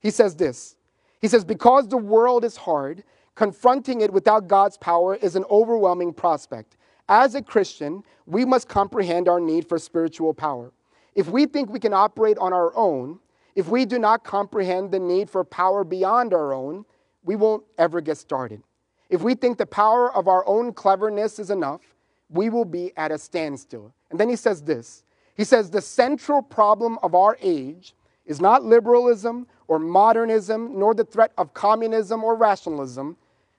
He 0.00 0.10
says 0.10 0.34
this 0.36 0.76
He 1.20 1.28
says, 1.28 1.44
Because 1.44 1.88
the 1.88 1.96
world 1.96 2.44
is 2.44 2.56
hard, 2.56 3.04
confronting 3.34 4.00
it 4.00 4.12
without 4.12 4.48
God's 4.48 4.76
power 4.76 5.14
is 5.14 5.36
an 5.36 5.44
overwhelming 5.50 6.12
prospect. 6.12 6.76
As 7.08 7.34
a 7.34 7.42
Christian, 7.42 8.02
we 8.26 8.44
must 8.44 8.68
comprehend 8.68 9.28
our 9.28 9.40
need 9.40 9.66
for 9.66 9.78
spiritual 9.78 10.34
power. 10.34 10.72
If 11.14 11.28
we 11.28 11.46
think 11.46 11.70
we 11.70 11.80
can 11.80 11.94
operate 11.94 12.36
on 12.38 12.52
our 12.52 12.76
own, 12.76 13.18
if 13.54 13.68
we 13.68 13.84
do 13.84 13.98
not 13.98 14.24
comprehend 14.24 14.90
the 14.90 14.98
need 14.98 15.28
for 15.30 15.44
power 15.44 15.84
beyond 15.84 16.32
our 16.32 16.52
own, 16.52 16.84
we 17.24 17.36
won't 17.36 17.64
ever 17.76 18.00
get 18.00 18.16
started. 18.16 18.62
If 19.10 19.22
we 19.22 19.34
think 19.34 19.58
the 19.58 19.66
power 19.66 20.14
of 20.14 20.28
our 20.28 20.46
own 20.46 20.72
cleverness 20.72 21.38
is 21.38 21.50
enough, 21.50 21.80
we 22.28 22.50
will 22.50 22.64
be 22.64 22.92
at 22.96 23.10
a 23.10 23.18
standstill. 23.18 23.92
And 24.10 24.20
then 24.20 24.28
he 24.28 24.36
says 24.36 24.62
this 24.62 25.02
He 25.36 25.44
says, 25.44 25.70
The 25.70 25.80
central 25.80 26.42
problem 26.42 26.98
of 27.02 27.14
our 27.14 27.36
age 27.40 27.94
is 28.26 28.40
not 28.40 28.62
liberalism 28.62 29.46
or 29.66 29.78
modernism, 29.78 30.78
nor 30.78 30.94
the 30.94 31.04
threat 31.04 31.32
of 31.38 31.54
communism 31.54 32.22
or 32.22 32.34
rationalism. 32.34 33.16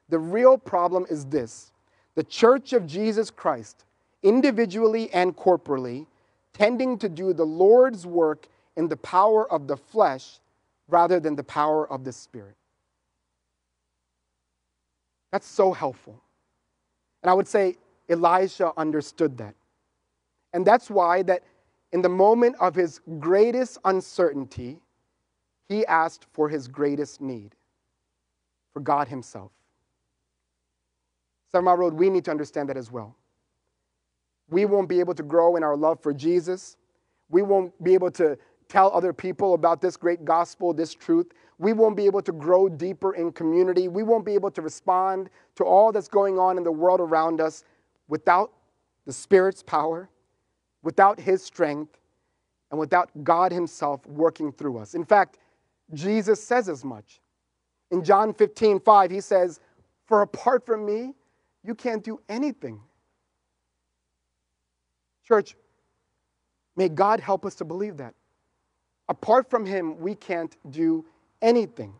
The 0.10 0.20
real 0.20 0.58
problem 0.58 1.06
is 1.10 1.26
this 1.26 1.72
the 2.16 2.24
church 2.24 2.74
of 2.74 2.86
Jesus 2.86 3.30
Christ, 3.30 3.86
individually 4.24 5.10
and 5.12 5.36
corporally, 5.36 6.08
tending 6.54 6.98
to 7.00 7.10
do 7.10 7.34
the 7.34 7.46
Lord's 7.46 8.06
work 8.06 8.48
in 8.80 8.88
the 8.88 8.98
power 8.98 9.52
of 9.52 9.68
the 9.68 9.76
flesh 9.76 10.40
rather 10.88 11.20
than 11.20 11.36
the 11.36 11.44
power 11.44 11.92
of 11.92 12.06
the 12.06 12.14
Spirit. 12.14 12.56
That's 15.34 15.46
so 15.46 15.74
helpful. 15.74 16.24
And 17.22 17.30
I 17.30 17.34
would 17.34 17.48
say 17.48 17.76
Elisha 18.08 18.72
understood 18.78 19.38
that. 19.40 19.54
And 20.54 20.66
that's 20.66 20.90
why 20.90 21.24
that 21.24 21.44
in 21.92 22.02
the 22.02 22.10
moment 22.10 22.56
of 22.62 22.74
his 22.74 23.02
greatest 23.20 23.80
uncertainty, 23.84 24.80
he 25.68 25.86
asked 25.86 26.26
for 26.32 26.48
his 26.48 26.70
greatest 26.70 27.20
need, 27.20 27.56
for 28.72 28.80
God 28.80 29.10
himself. 29.10 29.52
Mile 31.54 31.76
Road, 31.76 31.94
we 31.96 32.10
need 32.10 32.24
to 32.26 32.32
understand 32.32 32.70
that 32.70 32.78
as 32.78 32.90
well. 32.90 33.14
We 34.50 34.64
won't 34.64 34.88
be 34.88 35.02
able 35.02 35.16
to 35.16 35.24
grow 35.24 35.58
in 35.58 35.64
our 35.64 35.76
love 35.76 36.00
for 36.00 36.14
Jesus. 36.14 36.78
We 37.30 37.42
won't 37.42 37.84
be 37.84 37.94
able 37.94 38.12
to 38.12 38.38
tell 38.70 38.92
other 38.94 39.12
people 39.12 39.56
about 39.56 39.82
this 39.82 39.98
great 39.98 40.24
gospel, 40.24 40.74
this 40.74 40.94
truth. 40.94 41.28
We 41.58 41.74
won't 41.74 41.98
be 41.98 42.06
able 42.06 42.22
to 42.22 42.32
grow 42.32 42.70
deeper 42.70 43.14
in 43.16 43.32
community. 43.32 43.88
We 43.88 44.04
won't 44.04 44.24
be 44.24 44.36
able 44.36 44.52
to 44.52 44.62
respond 44.62 45.30
to 45.56 45.66
all 45.66 45.92
that's 45.92 46.08
going 46.08 46.40
on 46.40 46.58
in 46.58 46.64
the 46.64 46.72
world 46.72 47.02
around 47.02 47.42
us 47.42 47.66
without 48.08 48.54
the 49.06 49.12
Spirit's 49.12 49.64
power, 49.64 50.10
without 50.84 51.20
His 51.20 51.44
strength, 51.44 51.98
and 52.72 52.80
without 52.80 53.10
God 53.24 53.52
Himself 53.52 54.06
working 54.06 54.52
through 54.52 54.78
us. 54.78 54.94
In 54.94 55.04
fact, 55.04 55.40
Jesus 55.94 56.42
says 56.42 56.70
as 56.70 56.86
much. 56.86 57.20
In 57.90 58.04
John 58.04 58.34
15, 58.34 58.80
5, 58.80 59.12
He 59.12 59.20
says, 59.20 59.60
For 60.06 60.22
apart 60.22 60.66
from 60.66 60.86
me, 60.86 61.16
you 61.64 61.74
can't 61.74 62.04
do 62.04 62.22
anything. 62.30 62.80
Church, 65.28 65.56
may 66.76 66.88
God 66.88 67.20
help 67.20 67.46
us 67.46 67.56
to 67.56 67.66
believe 67.66 67.98
that. 67.98 68.14
Apart 69.10 69.50
from 69.50 69.66
Him, 69.66 70.00
we 70.00 70.16
can't 70.16 70.56
do 70.72 71.04
anything. 71.42 71.94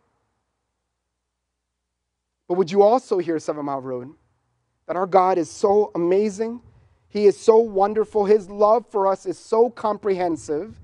But 2.48 2.54
would 2.54 2.70
you 2.70 2.82
also 2.82 3.18
hear, 3.18 3.38
Seven 3.38 3.64
Mile 3.64 3.80
Road, 3.80 4.14
that 4.86 4.96
our 4.96 5.06
God 5.06 5.36
is 5.36 5.50
so 5.50 5.90
amazing? 5.94 6.60
He 7.08 7.26
is 7.26 7.36
so 7.36 7.58
wonderful. 7.58 8.24
His 8.24 8.48
love 8.48 8.86
for 8.88 9.08
us 9.08 9.26
is 9.26 9.36
so 9.36 9.68
comprehensive 9.68 10.80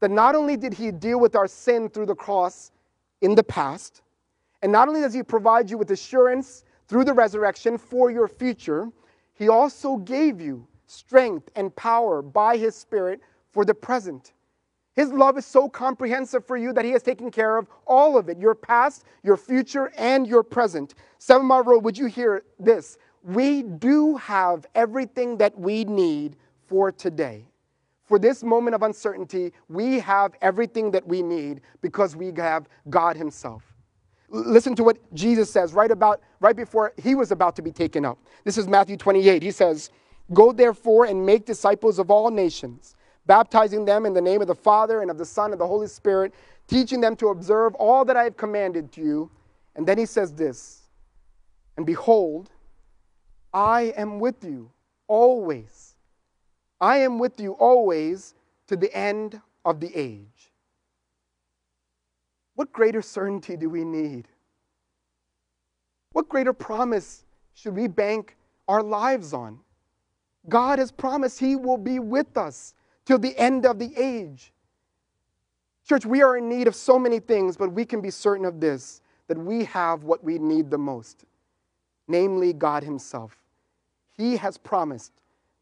that 0.00 0.10
not 0.10 0.34
only 0.34 0.56
did 0.56 0.74
He 0.74 0.90
deal 0.90 1.20
with 1.20 1.36
our 1.36 1.46
sin 1.46 1.88
through 1.88 2.06
the 2.06 2.14
cross 2.14 2.72
in 3.20 3.36
the 3.36 3.44
past, 3.44 4.02
and 4.62 4.72
not 4.72 4.88
only 4.88 5.00
does 5.00 5.14
He 5.14 5.22
provide 5.22 5.70
you 5.70 5.78
with 5.78 5.92
assurance 5.92 6.64
through 6.88 7.04
the 7.04 7.12
resurrection 7.12 7.78
for 7.78 8.10
your 8.10 8.26
future, 8.26 8.88
He 9.34 9.48
also 9.48 9.96
gave 9.96 10.40
you 10.40 10.66
strength 10.88 11.50
and 11.54 11.74
power 11.76 12.20
by 12.20 12.56
His 12.56 12.74
Spirit 12.74 13.20
for 13.52 13.64
the 13.64 13.74
present. 13.74 14.32
His 14.94 15.10
love 15.10 15.38
is 15.38 15.46
so 15.46 15.68
comprehensive 15.68 16.46
for 16.46 16.56
you 16.56 16.72
that 16.74 16.84
He 16.84 16.90
has 16.90 17.02
taken 17.02 17.30
care 17.30 17.56
of 17.56 17.66
all 17.86 18.18
of 18.18 18.28
it 18.28 18.38
your 18.38 18.54
past, 18.54 19.04
your 19.22 19.36
future, 19.36 19.92
and 19.96 20.26
your 20.26 20.42
present. 20.42 20.94
Seven 21.18 21.46
Mile 21.46 21.62
Road, 21.62 21.84
would 21.84 21.96
you 21.96 22.06
hear 22.06 22.44
this? 22.58 22.98
We 23.22 23.62
do 23.62 24.16
have 24.16 24.66
everything 24.74 25.38
that 25.38 25.58
we 25.58 25.84
need 25.84 26.36
for 26.66 26.92
today. 26.92 27.46
For 28.04 28.18
this 28.18 28.42
moment 28.42 28.74
of 28.74 28.82
uncertainty, 28.82 29.52
we 29.68 29.98
have 30.00 30.34
everything 30.42 30.90
that 30.90 31.06
we 31.06 31.22
need 31.22 31.62
because 31.80 32.14
we 32.14 32.32
have 32.36 32.68
God 32.90 33.16
Himself. 33.16 33.62
Listen 34.28 34.74
to 34.76 34.84
what 34.84 34.98
Jesus 35.14 35.50
says 35.50 35.72
right 35.74 35.90
about 35.90 36.20
right 36.40 36.56
before 36.56 36.94
he 36.96 37.14
was 37.14 37.32
about 37.32 37.54
to 37.56 37.62
be 37.62 37.70
taken 37.70 38.04
up. 38.04 38.18
This 38.44 38.56
is 38.56 38.66
Matthew 38.66 38.96
28. 38.96 39.42
He 39.42 39.50
says, 39.50 39.90
"Go 40.32 40.52
therefore 40.52 41.04
and 41.04 41.24
make 41.24 41.44
disciples 41.44 41.98
of 41.98 42.10
all 42.10 42.30
nations." 42.30 42.94
Baptizing 43.26 43.84
them 43.84 44.06
in 44.06 44.14
the 44.14 44.20
name 44.20 44.40
of 44.40 44.46
the 44.46 44.54
Father 44.54 45.00
and 45.00 45.10
of 45.10 45.18
the 45.18 45.24
Son 45.24 45.52
and 45.52 45.60
the 45.60 45.66
Holy 45.66 45.86
Spirit, 45.86 46.34
teaching 46.66 47.00
them 47.00 47.16
to 47.16 47.28
observe 47.28 47.74
all 47.76 48.04
that 48.04 48.16
I 48.16 48.24
have 48.24 48.36
commanded 48.36 48.92
to 48.92 49.00
you. 49.00 49.30
And 49.76 49.86
then 49.86 49.98
he 49.98 50.06
says 50.06 50.32
this 50.32 50.82
And 51.76 51.86
behold, 51.86 52.50
I 53.52 53.92
am 53.96 54.18
with 54.18 54.44
you 54.44 54.70
always. 55.06 55.94
I 56.80 56.98
am 56.98 57.18
with 57.18 57.38
you 57.38 57.52
always 57.52 58.34
to 58.66 58.76
the 58.76 58.92
end 58.96 59.40
of 59.64 59.78
the 59.78 59.94
age. 59.94 60.52
What 62.54 62.72
greater 62.72 63.02
certainty 63.02 63.56
do 63.56 63.70
we 63.70 63.84
need? 63.84 64.28
What 66.12 66.28
greater 66.28 66.52
promise 66.52 67.24
should 67.54 67.74
we 67.74 67.88
bank 67.88 68.36
our 68.68 68.82
lives 68.82 69.32
on? 69.32 69.60
God 70.48 70.78
has 70.78 70.90
promised 70.90 71.38
He 71.38 71.56
will 71.56 71.78
be 71.78 71.98
with 71.98 72.36
us 72.36 72.74
till 73.04 73.18
the 73.18 73.36
end 73.38 73.66
of 73.66 73.78
the 73.78 73.92
age. 73.96 74.52
Church, 75.88 76.06
we 76.06 76.22
are 76.22 76.36
in 76.36 76.48
need 76.48 76.68
of 76.68 76.74
so 76.74 76.98
many 76.98 77.18
things, 77.18 77.56
but 77.56 77.72
we 77.72 77.84
can 77.84 78.00
be 78.00 78.10
certain 78.10 78.44
of 78.44 78.60
this 78.60 79.00
that 79.28 79.38
we 79.38 79.64
have 79.64 80.04
what 80.04 80.22
we 80.22 80.38
need 80.38 80.70
the 80.70 80.78
most, 80.78 81.24
namely 82.06 82.52
God 82.52 82.84
Himself. 82.84 83.36
He 84.16 84.36
has 84.36 84.58
promised 84.58 85.12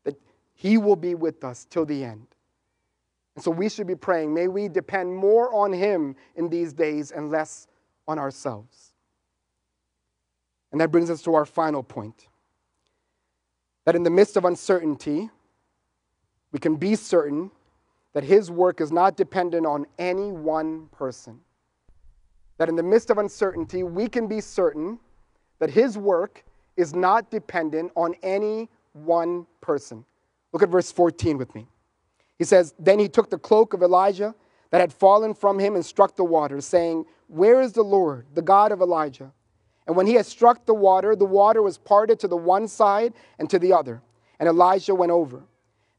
that 0.04 0.20
He 0.54 0.76
will 0.76 0.96
be 0.96 1.14
with 1.14 1.44
us 1.44 1.66
till 1.70 1.86
the 1.86 2.04
end. 2.04 2.26
And 3.36 3.44
so 3.44 3.50
we 3.50 3.68
should 3.68 3.86
be 3.86 3.94
praying, 3.94 4.34
may 4.34 4.48
we 4.48 4.68
depend 4.68 5.14
more 5.14 5.54
on 5.54 5.72
Him 5.72 6.16
in 6.36 6.48
these 6.48 6.72
days 6.72 7.12
and 7.12 7.30
less 7.30 7.68
on 8.06 8.18
ourselves. 8.18 8.92
And 10.72 10.80
that 10.80 10.90
brings 10.90 11.10
us 11.10 11.22
to 11.22 11.34
our 11.34 11.46
final 11.46 11.82
point 11.82 12.28
that 13.84 13.96
in 13.96 14.02
the 14.02 14.10
midst 14.10 14.36
of 14.36 14.44
uncertainty, 14.44 15.30
we 16.52 16.58
can 16.58 16.76
be 16.76 16.94
certain 16.94 17.50
that 18.12 18.24
his 18.24 18.50
work 18.50 18.80
is 18.80 18.90
not 18.90 19.16
dependent 19.16 19.66
on 19.66 19.86
any 19.98 20.32
one 20.32 20.88
person. 20.88 21.40
That 22.58 22.68
in 22.68 22.76
the 22.76 22.82
midst 22.82 23.10
of 23.10 23.18
uncertainty, 23.18 23.82
we 23.82 24.08
can 24.08 24.26
be 24.26 24.40
certain 24.40 24.98
that 25.60 25.70
his 25.70 25.96
work 25.96 26.44
is 26.76 26.94
not 26.94 27.30
dependent 27.30 27.92
on 27.94 28.14
any 28.22 28.68
one 28.92 29.46
person. 29.60 30.04
Look 30.52 30.62
at 30.62 30.68
verse 30.68 30.90
14 30.90 31.38
with 31.38 31.54
me. 31.54 31.68
He 32.38 32.44
says, 32.44 32.74
Then 32.78 32.98
he 32.98 33.08
took 33.08 33.30
the 33.30 33.38
cloak 33.38 33.74
of 33.74 33.82
Elijah 33.82 34.34
that 34.70 34.80
had 34.80 34.92
fallen 34.92 35.34
from 35.34 35.58
him 35.58 35.74
and 35.74 35.84
struck 35.84 36.16
the 36.16 36.24
water, 36.24 36.60
saying, 36.60 37.04
Where 37.28 37.60
is 37.60 37.72
the 37.72 37.82
Lord, 37.82 38.26
the 38.34 38.42
God 38.42 38.72
of 38.72 38.80
Elijah? 38.80 39.32
And 39.86 39.96
when 39.96 40.06
he 40.06 40.14
had 40.14 40.26
struck 40.26 40.66
the 40.66 40.74
water, 40.74 41.16
the 41.16 41.24
water 41.24 41.62
was 41.62 41.78
parted 41.78 42.18
to 42.20 42.28
the 42.28 42.36
one 42.36 42.68
side 42.68 43.12
and 43.38 43.48
to 43.50 43.58
the 43.58 43.72
other, 43.72 44.02
and 44.38 44.48
Elijah 44.48 44.94
went 44.94 45.12
over. 45.12 45.42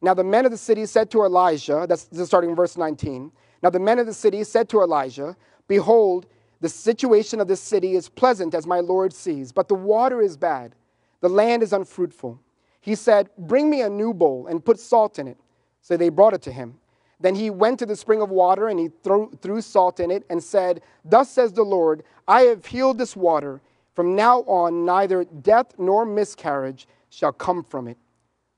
Now 0.02 0.14
the 0.14 0.24
men 0.24 0.46
of 0.46 0.52
the 0.52 0.58
city 0.58 0.86
said 0.86 1.12
to 1.12 1.24
Elijah, 1.24 1.86
that's 1.88 2.08
starting 2.26 2.50
in 2.50 2.56
verse 2.56 2.78
19. 2.78 3.32
Now 3.62 3.70
the 3.70 3.80
men 3.80 4.00
of 4.00 4.08
the 4.08 4.14
city 4.14 4.44
said 4.44 4.68
to 4.70 4.82
Elijah, 4.82 5.36
Behold, 5.68 6.26
the 6.60 6.70
situation 6.70 7.40
of 7.40 7.48
this 7.48 7.62
city 7.62 7.96
is 7.96 8.10
pleasant 8.10 8.54
as 8.54 8.68
my 8.68 8.80
Lord 8.80 9.14
sees, 9.14 9.52
but 9.52 9.68
the 9.68 9.76
water 9.76 10.22
is 10.22 10.38
bad. 10.38 10.76
The 11.22 11.30
land 11.30 11.64
is 11.64 11.74
unfruitful. 11.74 12.40
He 12.82 12.96
said, 12.96 13.30
Bring 13.38 13.70
me 13.70 13.82
a 13.82 13.90
new 13.90 14.14
bowl 14.14 14.48
and 14.48 14.64
put 14.64 14.80
salt 14.80 15.20
in 15.20 15.28
it. 15.28 15.38
So 15.82 15.98
they 15.98 16.10
brought 16.10 16.34
it 16.34 16.42
to 16.44 16.52
him. 16.52 16.80
Then 17.20 17.36
he 17.36 17.52
went 17.52 17.78
to 17.80 17.86
the 17.86 17.96
spring 17.96 18.22
of 18.22 18.30
water 18.30 18.68
and 18.68 18.80
he 18.80 18.90
threw, 19.04 19.32
threw 19.42 19.62
salt 19.62 20.00
in 20.00 20.10
it 20.10 20.24
and 20.30 20.44
said, 20.44 20.82
Thus 21.06 21.30
says 21.30 21.54
the 21.54 21.64
Lord, 21.64 22.04
I 22.28 22.42
have 22.42 22.66
healed 22.66 22.98
this 22.98 23.16
water. 23.16 23.62
From 23.94 24.16
now 24.16 24.40
on, 24.42 24.86
neither 24.86 25.24
death 25.26 25.74
nor 25.78 26.06
miscarriage 26.06 26.88
shall 27.10 27.32
come 27.32 27.64
from 27.64 27.88
it. 27.88 27.98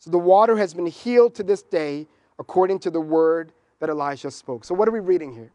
So 0.03 0.11
the 0.11 0.19
water 0.19 0.57
has 0.57 0.73
been 0.73 0.85
healed 0.85 1.33
to 1.35 1.43
this 1.43 1.61
day 1.61 2.07
according 2.37 2.79
to 2.79 2.91
the 2.91 2.99
word 2.99 3.53
that 3.79 3.87
Elijah 3.87 4.31
spoke. 4.31 4.65
So 4.65 4.75
what 4.75 4.89
are 4.89 4.91
we 4.91 4.99
reading 4.99 5.31
here? 5.31 5.49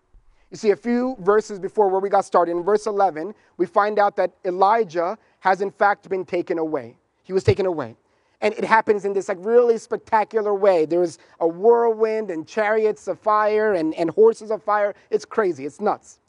You 0.51 0.57
see, 0.57 0.71
a 0.71 0.77
few 0.77 1.17
verses 1.21 1.59
before 1.59 1.91
where 1.91 2.01
we 2.01 2.09
got 2.09 2.25
started, 2.25 2.53
in 2.53 2.63
verse 2.63 2.87
11, 2.87 3.35
we 3.59 3.67
find 3.67 3.99
out 3.99 4.17
that 4.17 4.33
Elijah 4.47 5.19
has 5.41 5.61
in 5.61 5.71
fact 5.71 6.09
been 6.09 6.25
taken 6.25 6.59
away. 6.59 6.97
He 7.25 7.35
was 7.35 7.45
taken 7.45 7.67
away. 7.67 7.95
And 8.41 8.55
it 8.55 8.65
happens 8.65 9.05
in 9.05 9.13
this 9.13 9.29
like 9.29 9.37
really 9.39 9.77
spectacular 9.77 10.55
way. 10.55 10.87
There's 10.87 11.19
a 11.41 11.47
whirlwind 11.47 12.31
and 12.31 12.49
chariots 12.49 13.07
of 13.07 13.21
fire 13.21 13.75
and, 13.75 13.93
and 13.97 14.09
horses 14.09 14.51
of 14.51 14.63
fire. 14.63 14.95
It's 15.11 15.27
crazy, 15.27 15.67
it's 15.67 15.79
nuts. 15.79 16.21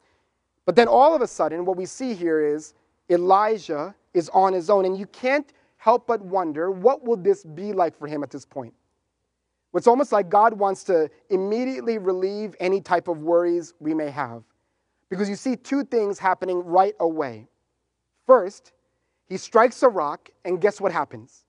But 0.66 0.76
then 0.76 0.90
all 0.90 1.16
of 1.16 1.22
a 1.22 1.28
sudden, 1.28 1.64
what 1.64 1.78
we 1.78 1.86
see 1.86 2.14
here 2.14 2.46
is 2.46 2.74
Elijah 3.10 3.96
is 4.14 4.28
on 4.34 4.52
his 4.52 4.70
own. 4.70 4.84
And 4.84 4.98
you 4.98 5.06
can't 5.06 5.54
help 5.80 6.06
but 6.06 6.22
wonder 6.22 6.70
what 6.70 7.04
will 7.04 7.18
this 7.18 7.44
be 7.44 7.74
like 7.74 7.98
for 7.98 8.06
him 8.06 8.22
at 8.22 8.30
this 8.30 8.46
point? 8.46 8.74
It's 9.74 9.88
almost 9.88 10.12
like 10.12 10.30
God 10.30 10.54
wants 10.54 10.84
to 10.86 11.10
immediately 11.30 11.98
relieve 11.98 12.56
any 12.60 12.82
type 12.82 13.08
of 13.08 13.20
worries 13.20 13.74
we 13.80 13.94
may 13.94 14.10
have. 14.10 14.44
Because 15.10 15.30
you 15.30 15.36
see 15.36 15.56
two 15.56 15.84
things 15.84 16.20
happening 16.20 16.64
right 16.64 16.96
away. 17.00 17.48
First, 18.28 18.74
he 19.28 19.38
strikes 19.38 19.82
a 19.82 19.90
rock, 19.90 20.30
and 20.44 20.60
guess 20.60 20.82
what 20.82 20.92
happens? 20.92 21.46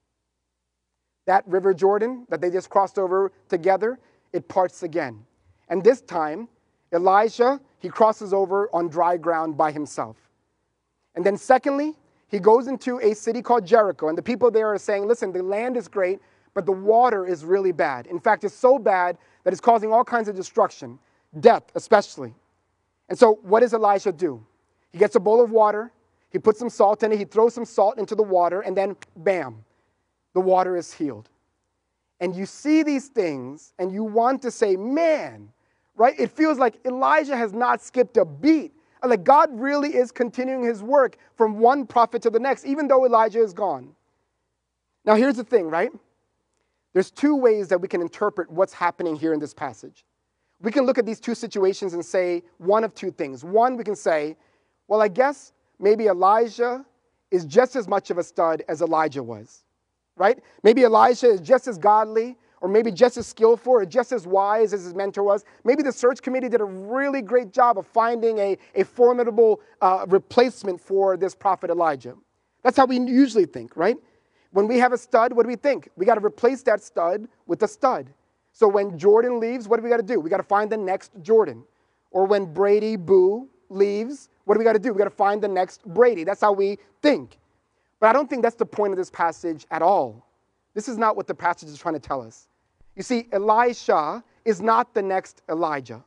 That 1.26 1.46
River 1.46 1.74
Jordan 1.74 2.26
that 2.28 2.40
they 2.40 2.50
just 2.50 2.70
crossed 2.70 2.98
over 2.98 3.32
together, 3.48 3.98
it 4.32 4.48
parts 4.48 4.82
again. 4.82 5.24
And 5.68 5.82
this 5.82 6.02
time, 6.02 6.48
Elijah, 6.92 7.60
he 7.78 7.88
crosses 7.88 8.32
over 8.32 8.68
on 8.72 8.88
dry 8.88 9.16
ground 9.16 9.56
by 9.56 9.72
himself. 9.72 10.16
And 11.14 11.24
then, 11.24 11.36
secondly, 11.36 11.96
he 12.30 12.38
goes 12.38 12.68
into 12.68 13.00
a 13.00 13.14
city 13.14 13.42
called 13.42 13.66
Jericho, 13.66 14.08
and 14.08 14.16
the 14.16 14.22
people 14.22 14.50
there 14.50 14.68
are 14.68 14.78
saying, 14.78 15.06
Listen, 15.06 15.32
the 15.32 15.42
land 15.42 15.76
is 15.76 15.88
great, 15.88 16.20
but 16.54 16.64
the 16.64 16.72
water 16.72 17.26
is 17.26 17.44
really 17.44 17.72
bad. 17.72 18.06
In 18.06 18.20
fact, 18.20 18.44
it's 18.44 18.54
so 18.54 18.78
bad 18.78 19.18
that 19.44 19.52
it's 19.52 19.60
causing 19.60 19.92
all 19.92 20.04
kinds 20.04 20.28
of 20.28 20.36
destruction, 20.36 20.98
death 21.40 21.64
especially. 21.74 22.34
And 23.08 23.18
so, 23.18 23.40
what 23.42 23.60
does 23.60 23.74
Elisha 23.74 24.12
do? 24.12 24.44
He 24.92 24.98
gets 24.98 25.16
a 25.16 25.20
bowl 25.20 25.42
of 25.42 25.50
water, 25.50 25.92
he 26.30 26.38
puts 26.38 26.58
some 26.60 26.70
salt 26.70 27.02
in 27.02 27.12
it, 27.12 27.18
he 27.18 27.24
throws 27.24 27.54
some 27.54 27.64
salt 27.64 27.98
into 27.98 28.14
the 28.14 28.22
water, 28.22 28.60
and 28.60 28.76
then 28.76 28.96
bam, 29.16 29.64
the 30.32 30.40
water 30.40 30.76
is 30.76 30.92
healed. 30.92 31.28
And 32.20 32.36
you 32.36 32.46
see 32.46 32.84
these 32.84 33.08
things, 33.08 33.72
and 33.78 33.90
you 33.90 34.04
want 34.04 34.42
to 34.42 34.52
say, 34.52 34.76
Man, 34.76 35.48
right? 35.96 36.14
It 36.18 36.30
feels 36.30 36.58
like 36.58 36.78
Elijah 36.86 37.36
has 37.36 37.52
not 37.52 37.82
skipped 37.82 38.16
a 38.16 38.24
beat 38.24 38.72
like 39.08 39.24
God 39.24 39.48
really 39.52 39.96
is 39.96 40.12
continuing 40.12 40.62
his 40.64 40.82
work 40.82 41.16
from 41.36 41.58
one 41.58 41.86
prophet 41.86 42.22
to 42.22 42.30
the 42.30 42.40
next, 42.40 42.64
even 42.66 42.88
though 42.88 43.06
Elijah 43.06 43.42
is 43.42 43.52
gone. 43.52 43.94
Now, 45.04 45.14
here's 45.14 45.36
the 45.36 45.44
thing, 45.44 45.68
right? 45.68 45.90
There's 46.92 47.10
two 47.10 47.36
ways 47.36 47.68
that 47.68 47.80
we 47.80 47.88
can 47.88 48.00
interpret 48.00 48.50
what's 48.50 48.72
happening 48.72 49.16
here 49.16 49.32
in 49.32 49.40
this 49.40 49.54
passage. 49.54 50.04
we 50.60 50.70
can 50.70 50.84
look 50.84 50.98
at 50.98 51.06
these 51.06 51.20
two 51.20 51.34
situations 51.34 51.94
and 51.94 52.04
say 52.04 52.42
one 52.58 52.84
of 52.84 52.94
two 52.94 53.10
things. 53.10 53.44
One, 53.44 53.76
we 53.76 53.84
can 53.84 53.96
say, 53.96 54.36
well, 54.88 55.00
I 55.00 55.08
guess 55.08 55.52
maybe 55.78 56.06
Elijah 56.06 56.84
is 57.30 57.44
just 57.44 57.76
as 57.76 57.88
much 57.88 58.10
of 58.10 58.18
a 58.18 58.22
stud 58.22 58.62
as 58.68 58.82
Elijah 58.82 59.22
was, 59.22 59.64
right? 60.16 60.38
Maybe 60.62 60.82
Elijah 60.82 61.28
is 61.28 61.40
just 61.40 61.66
as 61.66 61.78
godly, 61.78 62.36
or 62.60 62.68
maybe 62.68 62.92
just 62.92 63.16
as 63.16 63.26
skillful, 63.26 63.72
or 63.72 63.86
just 63.86 64.12
as 64.12 64.26
wise 64.26 64.72
as 64.72 64.84
his 64.84 64.94
mentor 64.94 65.22
was. 65.22 65.44
Maybe 65.64 65.82
the 65.82 65.92
search 65.92 66.20
committee 66.22 66.48
did 66.48 66.60
a 66.60 66.64
really 66.64 67.22
great 67.22 67.52
job 67.52 67.78
of 67.78 67.86
finding 67.86 68.38
a, 68.38 68.58
a 68.74 68.84
formidable 68.84 69.60
uh, 69.80 70.04
replacement 70.08 70.80
for 70.80 71.16
this 71.16 71.34
prophet 71.34 71.70
Elijah. 71.70 72.14
That's 72.62 72.76
how 72.76 72.86
we 72.86 72.98
usually 72.98 73.46
think, 73.46 73.76
right? 73.76 73.96
When 74.52 74.66
we 74.66 74.78
have 74.78 74.92
a 74.92 74.98
stud, 74.98 75.32
what 75.32 75.44
do 75.44 75.48
we 75.48 75.56
think? 75.56 75.88
We 75.96 76.04
got 76.04 76.16
to 76.16 76.24
replace 76.24 76.62
that 76.64 76.82
stud 76.82 77.28
with 77.46 77.62
a 77.62 77.68
stud. 77.68 78.10
So 78.52 78.68
when 78.68 78.98
Jordan 78.98 79.40
leaves, 79.40 79.68
what 79.68 79.76
do 79.76 79.82
we 79.82 79.88
got 79.88 79.98
to 79.98 80.02
do? 80.02 80.20
We 80.20 80.28
got 80.28 80.38
to 80.38 80.42
find 80.42 80.70
the 80.70 80.76
next 80.76 81.12
Jordan. 81.22 81.64
Or 82.10 82.26
when 82.26 82.52
Brady 82.52 82.96
Boo 82.96 83.48
leaves, 83.68 84.28
what 84.44 84.54
do 84.54 84.58
we 84.58 84.64
got 84.64 84.72
to 84.72 84.80
do? 84.80 84.92
We 84.92 84.98
got 84.98 85.04
to 85.04 85.10
find 85.10 85.40
the 85.40 85.48
next 85.48 85.84
Brady. 85.86 86.24
That's 86.24 86.40
how 86.40 86.52
we 86.52 86.78
think. 87.00 87.38
But 88.00 88.08
I 88.08 88.12
don't 88.12 88.28
think 88.28 88.42
that's 88.42 88.56
the 88.56 88.66
point 88.66 88.92
of 88.92 88.96
this 88.96 89.10
passage 89.10 89.66
at 89.70 89.82
all. 89.82 90.26
This 90.74 90.88
is 90.88 90.98
not 90.98 91.16
what 91.16 91.26
the 91.26 91.34
passage 91.34 91.68
is 91.68 91.78
trying 91.78 91.94
to 91.94 92.00
tell 92.00 92.20
us. 92.20 92.48
You 92.96 93.02
see, 93.02 93.28
Elisha 93.32 94.22
is 94.44 94.60
not 94.60 94.94
the 94.94 95.02
next 95.02 95.42
Elijah. 95.48 96.04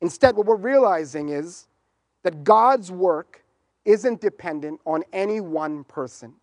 Instead, 0.00 0.36
what 0.36 0.46
we're 0.46 0.56
realizing 0.56 1.30
is 1.30 1.68
that 2.22 2.44
God's 2.44 2.90
work 2.90 3.44
isn't 3.84 4.20
dependent 4.20 4.80
on 4.84 5.04
any 5.12 5.40
one 5.40 5.84
person. 5.84 6.34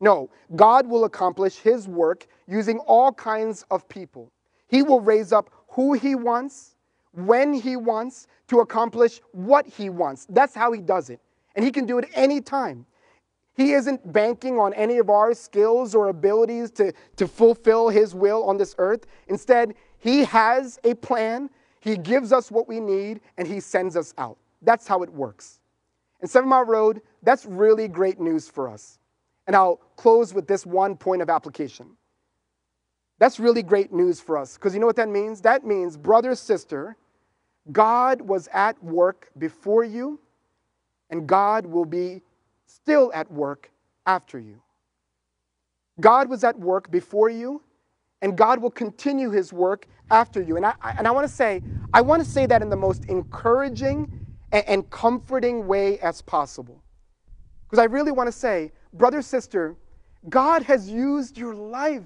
No, 0.00 0.30
God 0.54 0.86
will 0.86 1.04
accomplish 1.04 1.56
his 1.56 1.88
work 1.88 2.26
using 2.46 2.78
all 2.80 3.12
kinds 3.12 3.64
of 3.70 3.88
people. 3.88 4.30
He 4.68 4.82
will 4.82 5.00
raise 5.00 5.32
up 5.32 5.50
who 5.68 5.94
he 5.94 6.14
wants, 6.14 6.76
when 7.12 7.54
he 7.54 7.76
wants, 7.76 8.26
to 8.48 8.60
accomplish 8.60 9.20
what 9.32 9.66
he 9.66 9.88
wants. 9.88 10.26
That's 10.28 10.54
how 10.54 10.72
he 10.72 10.80
does 10.80 11.08
it. 11.10 11.20
And 11.54 11.64
he 11.64 11.72
can 11.72 11.86
do 11.86 11.98
it 11.98 12.08
any 12.14 12.40
time. 12.40 12.84
He 13.56 13.72
isn't 13.72 14.12
banking 14.12 14.58
on 14.58 14.74
any 14.74 14.98
of 14.98 15.08
our 15.08 15.32
skills 15.32 15.94
or 15.94 16.08
abilities 16.08 16.70
to, 16.72 16.92
to 17.16 17.26
fulfill 17.26 17.88
his 17.88 18.14
will 18.14 18.44
on 18.44 18.58
this 18.58 18.74
earth. 18.78 19.06
Instead, 19.28 19.74
he 19.98 20.24
has 20.24 20.78
a 20.84 20.94
plan, 20.94 21.48
he 21.80 21.96
gives 21.96 22.32
us 22.32 22.50
what 22.50 22.68
we 22.68 22.80
need, 22.80 23.20
and 23.38 23.48
he 23.48 23.60
sends 23.60 23.96
us 23.96 24.12
out. 24.18 24.36
That's 24.60 24.86
how 24.86 25.02
it 25.02 25.10
works. 25.10 25.60
And 26.20 26.30
Seven 26.30 26.48
Mile 26.48 26.64
Road, 26.64 27.00
that's 27.22 27.46
really 27.46 27.88
great 27.88 28.20
news 28.20 28.48
for 28.48 28.68
us. 28.68 28.98
And 29.46 29.56
I'll 29.56 29.80
close 29.96 30.34
with 30.34 30.46
this 30.46 30.66
one 30.66 30.96
point 30.96 31.22
of 31.22 31.30
application. 31.30 31.96
That's 33.18 33.40
really 33.40 33.62
great 33.62 33.92
news 33.92 34.20
for 34.20 34.36
us 34.36 34.54
because 34.54 34.74
you 34.74 34.80
know 34.80 34.86
what 34.86 34.96
that 34.96 35.08
means? 35.08 35.40
That 35.40 35.64
means, 35.64 35.96
brother, 35.96 36.34
sister, 36.34 36.96
God 37.72 38.20
was 38.20 38.48
at 38.52 38.82
work 38.84 39.30
before 39.38 39.84
you, 39.84 40.20
and 41.08 41.26
God 41.26 41.64
will 41.64 41.86
be 41.86 42.22
still 42.66 43.10
at 43.14 43.30
work 43.30 43.70
after 44.06 44.38
you. 44.38 44.60
God 46.00 46.28
was 46.28 46.44
at 46.44 46.58
work 46.58 46.90
before 46.90 47.30
you, 47.30 47.62
and 48.22 48.36
God 48.36 48.60
will 48.60 48.70
continue 48.70 49.30
his 49.30 49.52
work 49.52 49.86
after 50.10 50.42
you. 50.42 50.56
And 50.56 50.66
I, 50.66 50.74
and 50.98 51.06
I 51.06 51.10
want 51.10 51.26
to 51.26 51.32
say, 51.32 51.62
I 51.92 52.00
want 52.00 52.22
to 52.22 52.28
say 52.28 52.46
that 52.46 52.62
in 52.62 52.68
the 52.68 52.76
most 52.76 53.06
encouraging 53.06 54.10
and, 54.52 54.64
and 54.68 54.90
comforting 54.90 55.66
way 55.66 55.98
as 56.00 56.22
possible. 56.22 56.82
Because 57.64 57.78
I 57.78 57.84
really 57.84 58.12
want 58.12 58.28
to 58.28 58.32
say, 58.32 58.72
brother, 58.92 59.22
sister, 59.22 59.76
God 60.28 60.62
has 60.62 60.88
used 60.88 61.38
your 61.38 61.54
life 61.54 62.02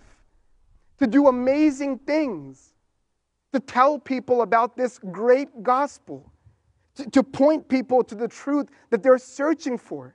to 0.98 1.06
do 1.06 1.28
amazing 1.28 1.98
things, 1.98 2.74
to 3.52 3.60
tell 3.60 3.98
people 3.98 4.42
about 4.42 4.76
this 4.76 4.98
great 4.98 5.62
gospel, 5.62 6.30
to, 6.94 7.08
to 7.10 7.22
point 7.22 7.68
people 7.68 8.04
to 8.04 8.14
the 8.14 8.28
truth 8.28 8.68
that 8.90 9.02
they're 9.02 9.18
searching 9.18 9.78
for. 9.78 10.14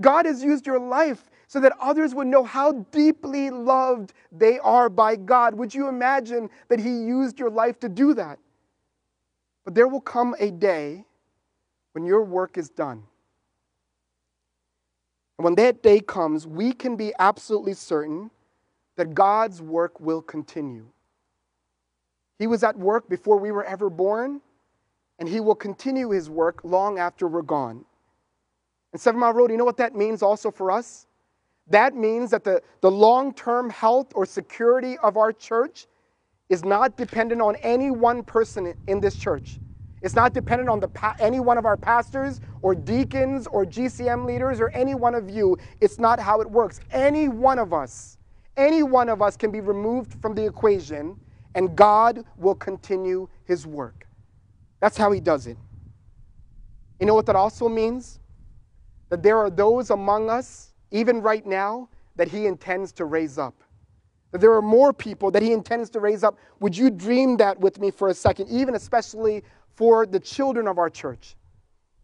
God 0.00 0.26
has 0.26 0.42
used 0.42 0.66
your 0.66 0.78
life 0.78 1.30
so 1.46 1.60
that 1.60 1.72
others 1.80 2.14
would 2.14 2.28
know 2.28 2.44
how 2.44 2.72
deeply 2.92 3.50
loved 3.50 4.12
they 4.30 4.58
are 4.60 4.88
by 4.88 5.16
God. 5.16 5.54
Would 5.54 5.74
you 5.74 5.88
imagine 5.88 6.48
that 6.68 6.78
He 6.78 6.90
used 6.90 7.38
your 7.38 7.50
life 7.50 7.80
to 7.80 7.88
do 7.88 8.14
that? 8.14 8.38
But 9.64 9.74
there 9.74 9.88
will 9.88 10.00
come 10.00 10.34
a 10.38 10.50
day 10.50 11.04
when 11.92 12.04
your 12.04 12.22
work 12.22 12.56
is 12.56 12.70
done. 12.70 13.02
And 15.38 15.44
when 15.44 15.54
that 15.56 15.82
day 15.82 16.00
comes, 16.00 16.46
we 16.46 16.72
can 16.72 16.96
be 16.96 17.12
absolutely 17.18 17.74
certain 17.74 18.30
that 18.96 19.14
God's 19.14 19.60
work 19.62 19.98
will 19.98 20.22
continue. 20.22 20.86
He 22.38 22.46
was 22.46 22.62
at 22.62 22.76
work 22.78 23.08
before 23.08 23.38
we 23.38 23.50
were 23.50 23.64
ever 23.64 23.90
born, 23.90 24.40
and 25.18 25.28
He 25.28 25.40
will 25.40 25.54
continue 25.54 26.10
His 26.10 26.30
work 26.30 26.60
long 26.62 26.98
after 26.98 27.26
we're 27.26 27.42
gone. 27.42 27.84
And 28.92 29.00
Seven 29.00 29.20
Mile 29.20 29.32
Road, 29.32 29.50
you 29.50 29.56
know 29.56 29.64
what 29.64 29.76
that 29.76 29.94
means 29.94 30.22
also 30.22 30.50
for 30.50 30.70
us? 30.70 31.06
That 31.68 31.94
means 31.94 32.30
that 32.30 32.44
the, 32.44 32.62
the 32.80 32.90
long 32.90 33.32
term 33.32 33.70
health 33.70 34.12
or 34.14 34.26
security 34.26 34.98
of 34.98 35.16
our 35.16 35.32
church 35.32 35.86
is 36.48 36.64
not 36.64 36.96
dependent 36.96 37.40
on 37.40 37.56
any 37.56 37.90
one 37.90 38.24
person 38.24 38.74
in 38.88 39.00
this 39.00 39.16
church. 39.16 39.60
It's 40.02 40.14
not 40.14 40.32
dependent 40.32 40.68
on 40.68 40.80
the, 40.80 40.88
any 41.20 41.40
one 41.40 41.58
of 41.58 41.66
our 41.66 41.76
pastors 41.76 42.40
or 42.62 42.74
deacons 42.74 43.46
or 43.46 43.64
GCM 43.64 44.26
leaders 44.26 44.60
or 44.60 44.70
any 44.70 44.94
one 44.94 45.14
of 45.14 45.30
you. 45.30 45.56
It's 45.80 45.98
not 45.98 46.18
how 46.18 46.40
it 46.40 46.50
works. 46.50 46.80
Any 46.90 47.28
one 47.28 47.58
of 47.58 47.72
us, 47.72 48.18
any 48.56 48.82
one 48.82 49.08
of 49.08 49.22
us 49.22 49.36
can 49.36 49.50
be 49.50 49.60
removed 49.60 50.14
from 50.20 50.34
the 50.34 50.44
equation 50.44 51.20
and 51.54 51.76
God 51.76 52.24
will 52.36 52.54
continue 52.54 53.28
his 53.44 53.66
work. 53.66 54.06
That's 54.80 54.96
how 54.96 55.12
he 55.12 55.20
does 55.20 55.46
it. 55.46 55.58
You 56.98 57.06
know 57.06 57.14
what 57.14 57.26
that 57.26 57.36
also 57.36 57.68
means? 57.68 58.19
That 59.10 59.22
there 59.22 59.38
are 59.38 59.50
those 59.50 59.90
among 59.90 60.30
us, 60.30 60.72
even 60.90 61.20
right 61.20 61.44
now, 61.44 61.88
that 62.16 62.28
he 62.28 62.46
intends 62.46 62.92
to 62.92 63.04
raise 63.04 63.38
up. 63.38 63.62
That 64.32 64.40
there 64.40 64.54
are 64.54 64.62
more 64.62 64.92
people 64.92 65.30
that 65.32 65.42
he 65.42 65.52
intends 65.52 65.90
to 65.90 66.00
raise 66.00 66.24
up. 66.24 66.38
Would 66.60 66.76
you 66.76 66.90
dream 66.90 67.36
that 67.36 67.60
with 67.60 67.78
me 67.78 67.90
for 67.90 68.08
a 68.08 68.14
second, 68.14 68.48
even 68.48 68.74
especially 68.74 69.42
for 69.80 70.04
the 70.04 70.20
children 70.20 70.68
of 70.68 70.76
our 70.76 70.90
church. 70.90 71.36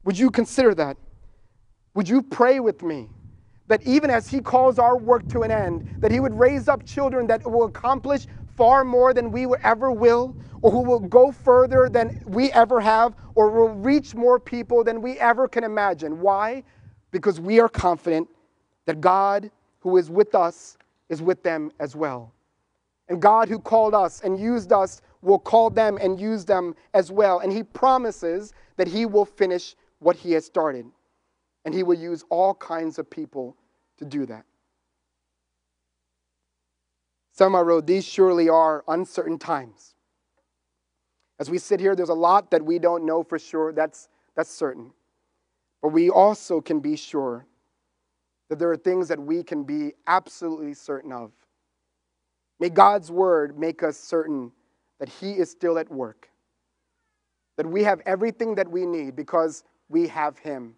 Would 0.05 0.19
you 0.19 0.31
consider 0.31 0.75
that? 0.77 0.97
Would 1.93 2.09
you 2.09 2.23
pray 2.23 2.59
with 2.59 2.83
me 2.83 3.11
that 3.69 3.83
even 3.87 4.09
as 4.09 4.29
He 4.29 4.41
calls 4.41 4.79
our 4.79 4.97
work 4.97 5.29
to 5.29 5.43
an 5.43 5.51
end, 5.51 5.87
that 6.01 6.11
He 6.11 6.19
would 6.19 6.33
raise 6.33 6.69
up 6.69 6.87
children 6.87 7.27
that 7.27 7.45
will 7.45 7.65
accomplish 7.65 8.27
far 8.57 8.83
more 8.83 9.13
than 9.13 9.31
we 9.31 9.47
ever 9.63 9.91
will, 9.91 10.35
or 10.63 10.71
who 10.71 10.81
will 10.81 11.01
go 11.01 11.31
further 11.31 11.91
than 11.91 12.23
we 12.27 12.51
ever 12.53 12.81
have, 12.81 13.15
or 13.35 13.51
will 13.51 13.75
reach 13.75 14.15
more 14.15 14.41
people 14.41 14.83
than 14.83 15.03
we 15.03 15.19
ever 15.19 15.47
can 15.47 15.65
imagine? 15.65 16.21
Why? 16.21 16.63
Because 17.17 17.41
we 17.41 17.61
are 17.61 17.69
confident 17.69 18.29
that 18.85 19.01
God, 19.01 19.51
who 19.81 19.97
is 19.97 20.11
with 20.11 20.35
us, 20.35 20.77
is 21.09 21.23
with 21.23 21.43
them 21.43 21.73
as 21.81 21.97
well. 21.97 22.31
And 23.09 23.23
God, 23.23 23.49
who 23.49 23.59
called 23.59 23.95
us 23.95 24.21
and 24.21 24.39
used 24.39 24.71
us 24.71 25.01
will 25.23 25.39
call 25.39 25.71
them 25.71 25.97
and 25.99 26.21
use 26.21 26.45
them 26.45 26.75
as 26.93 27.11
well. 27.11 27.39
And 27.39 27.51
he 27.51 27.63
promises 27.63 28.53
that 28.77 28.87
he 28.87 29.07
will 29.07 29.25
finish 29.25 29.77
what 29.99 30.15
he 30.15 30.33
has 30.33 30.45
started. 30.45 30.85
And 31.65 31.75
he 31.75 31.83
will 31.83 31.99
use 31.99 32.23
all 32.29 32.53
kinds 32.55 32.99
of 32.99 33.09
people 33.09 33.57
to 33.97 34.05
do 34.05 34.27
that. 34.27 34.45
Seven 37.33 37.53
Mile 37.53 37.65
Road, 37.65 37.85
oh, 37.85 37.87
these 37.87 38.05
surely 38.05 38.51
are 38.51 38.85
uncertain 38.89 39.39
times. 39.39 39.95
As 41.39 41.49
we 41.49 41.57
sit 41.57 41.81
here, 41.81 41.97
there's 41.97 42.11
a 42.11 42.15
lot 42.15 42.51
that 42.51 42.63
we 42.63 42.79
don't 42.79 43.07
know 43.07 43.23
for 43.23 43.39
sure. 43.39 43.73
That's, 43.73 44.09
that's 44.35 44.51
certain. 44.51 44.93
But 45.87 45.93
we 45.93 46.11
also 46.11 46.61
can 46.61 46.81
be 46.81 46.97
sure 46.97 47.47
that 48.49 48.59
there 48.59 48.69
are 48.73 48.77
things 48.77 49.07
that 49.07 49.21
we 49.21 49.45
can 49.45 49.63
be 49.63 49.93
absolutely 50.09 50.75
certain 50.75 51.13
of. 51.13 51.31
May 52.59 52.71
God's 52.71 53.13
word 53.13 53.57
make 53.57 53.85
us 53.85 53.97
certain 53.97 54.51
that 54.99 55.09
He 55.09 55.35
is 55.35 55.49
still 55.49 55.79
at 55.79 55.89
work, 55.89 56.29
that 57.57 57.67
we 57.67 57.85
have 57.85 58.01
everything 58.05 58.57
that 58.57 58.69
we 58.69 58.85
need 58.85 59.15
because 59.15 59.63
we 59.89 60.09
have 60.09 60.37
Him, 60.39 60.75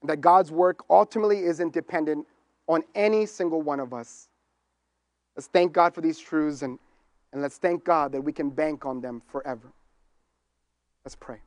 and 0.00 0.08
that 0.08 0.20
God's 0.20 0.52
work 0.52 0.84
ultimately 0.88 1.40
isn't 1.40 1.72
dependent 1.72 2.24
on 2.68 2.84
any 2.94 3.26
single 3.26 3.62
one 3.62 3.80
of 3.80 3.92
us. 3.92 4.28
Let's 5.34 5.48
thank 5.48 5.72
God 5.72 5.92
for 5.92 6.02
these 6.02 6.20
truths 6.20 6.62
and, 6.62 6.78
and 7.32 7.42
let's 7.42 7.56
thank 7.56 7.82
God 7.82 8.12
that 8.12 8.20
we 8.20 8.32
can 8.32 8.50
bank 8.50 8.86
on 8.86 9.00
them 9.00 9.22
forever. 9.26 9.72
Let's 11.04 11.16
pray. 11.16 11.40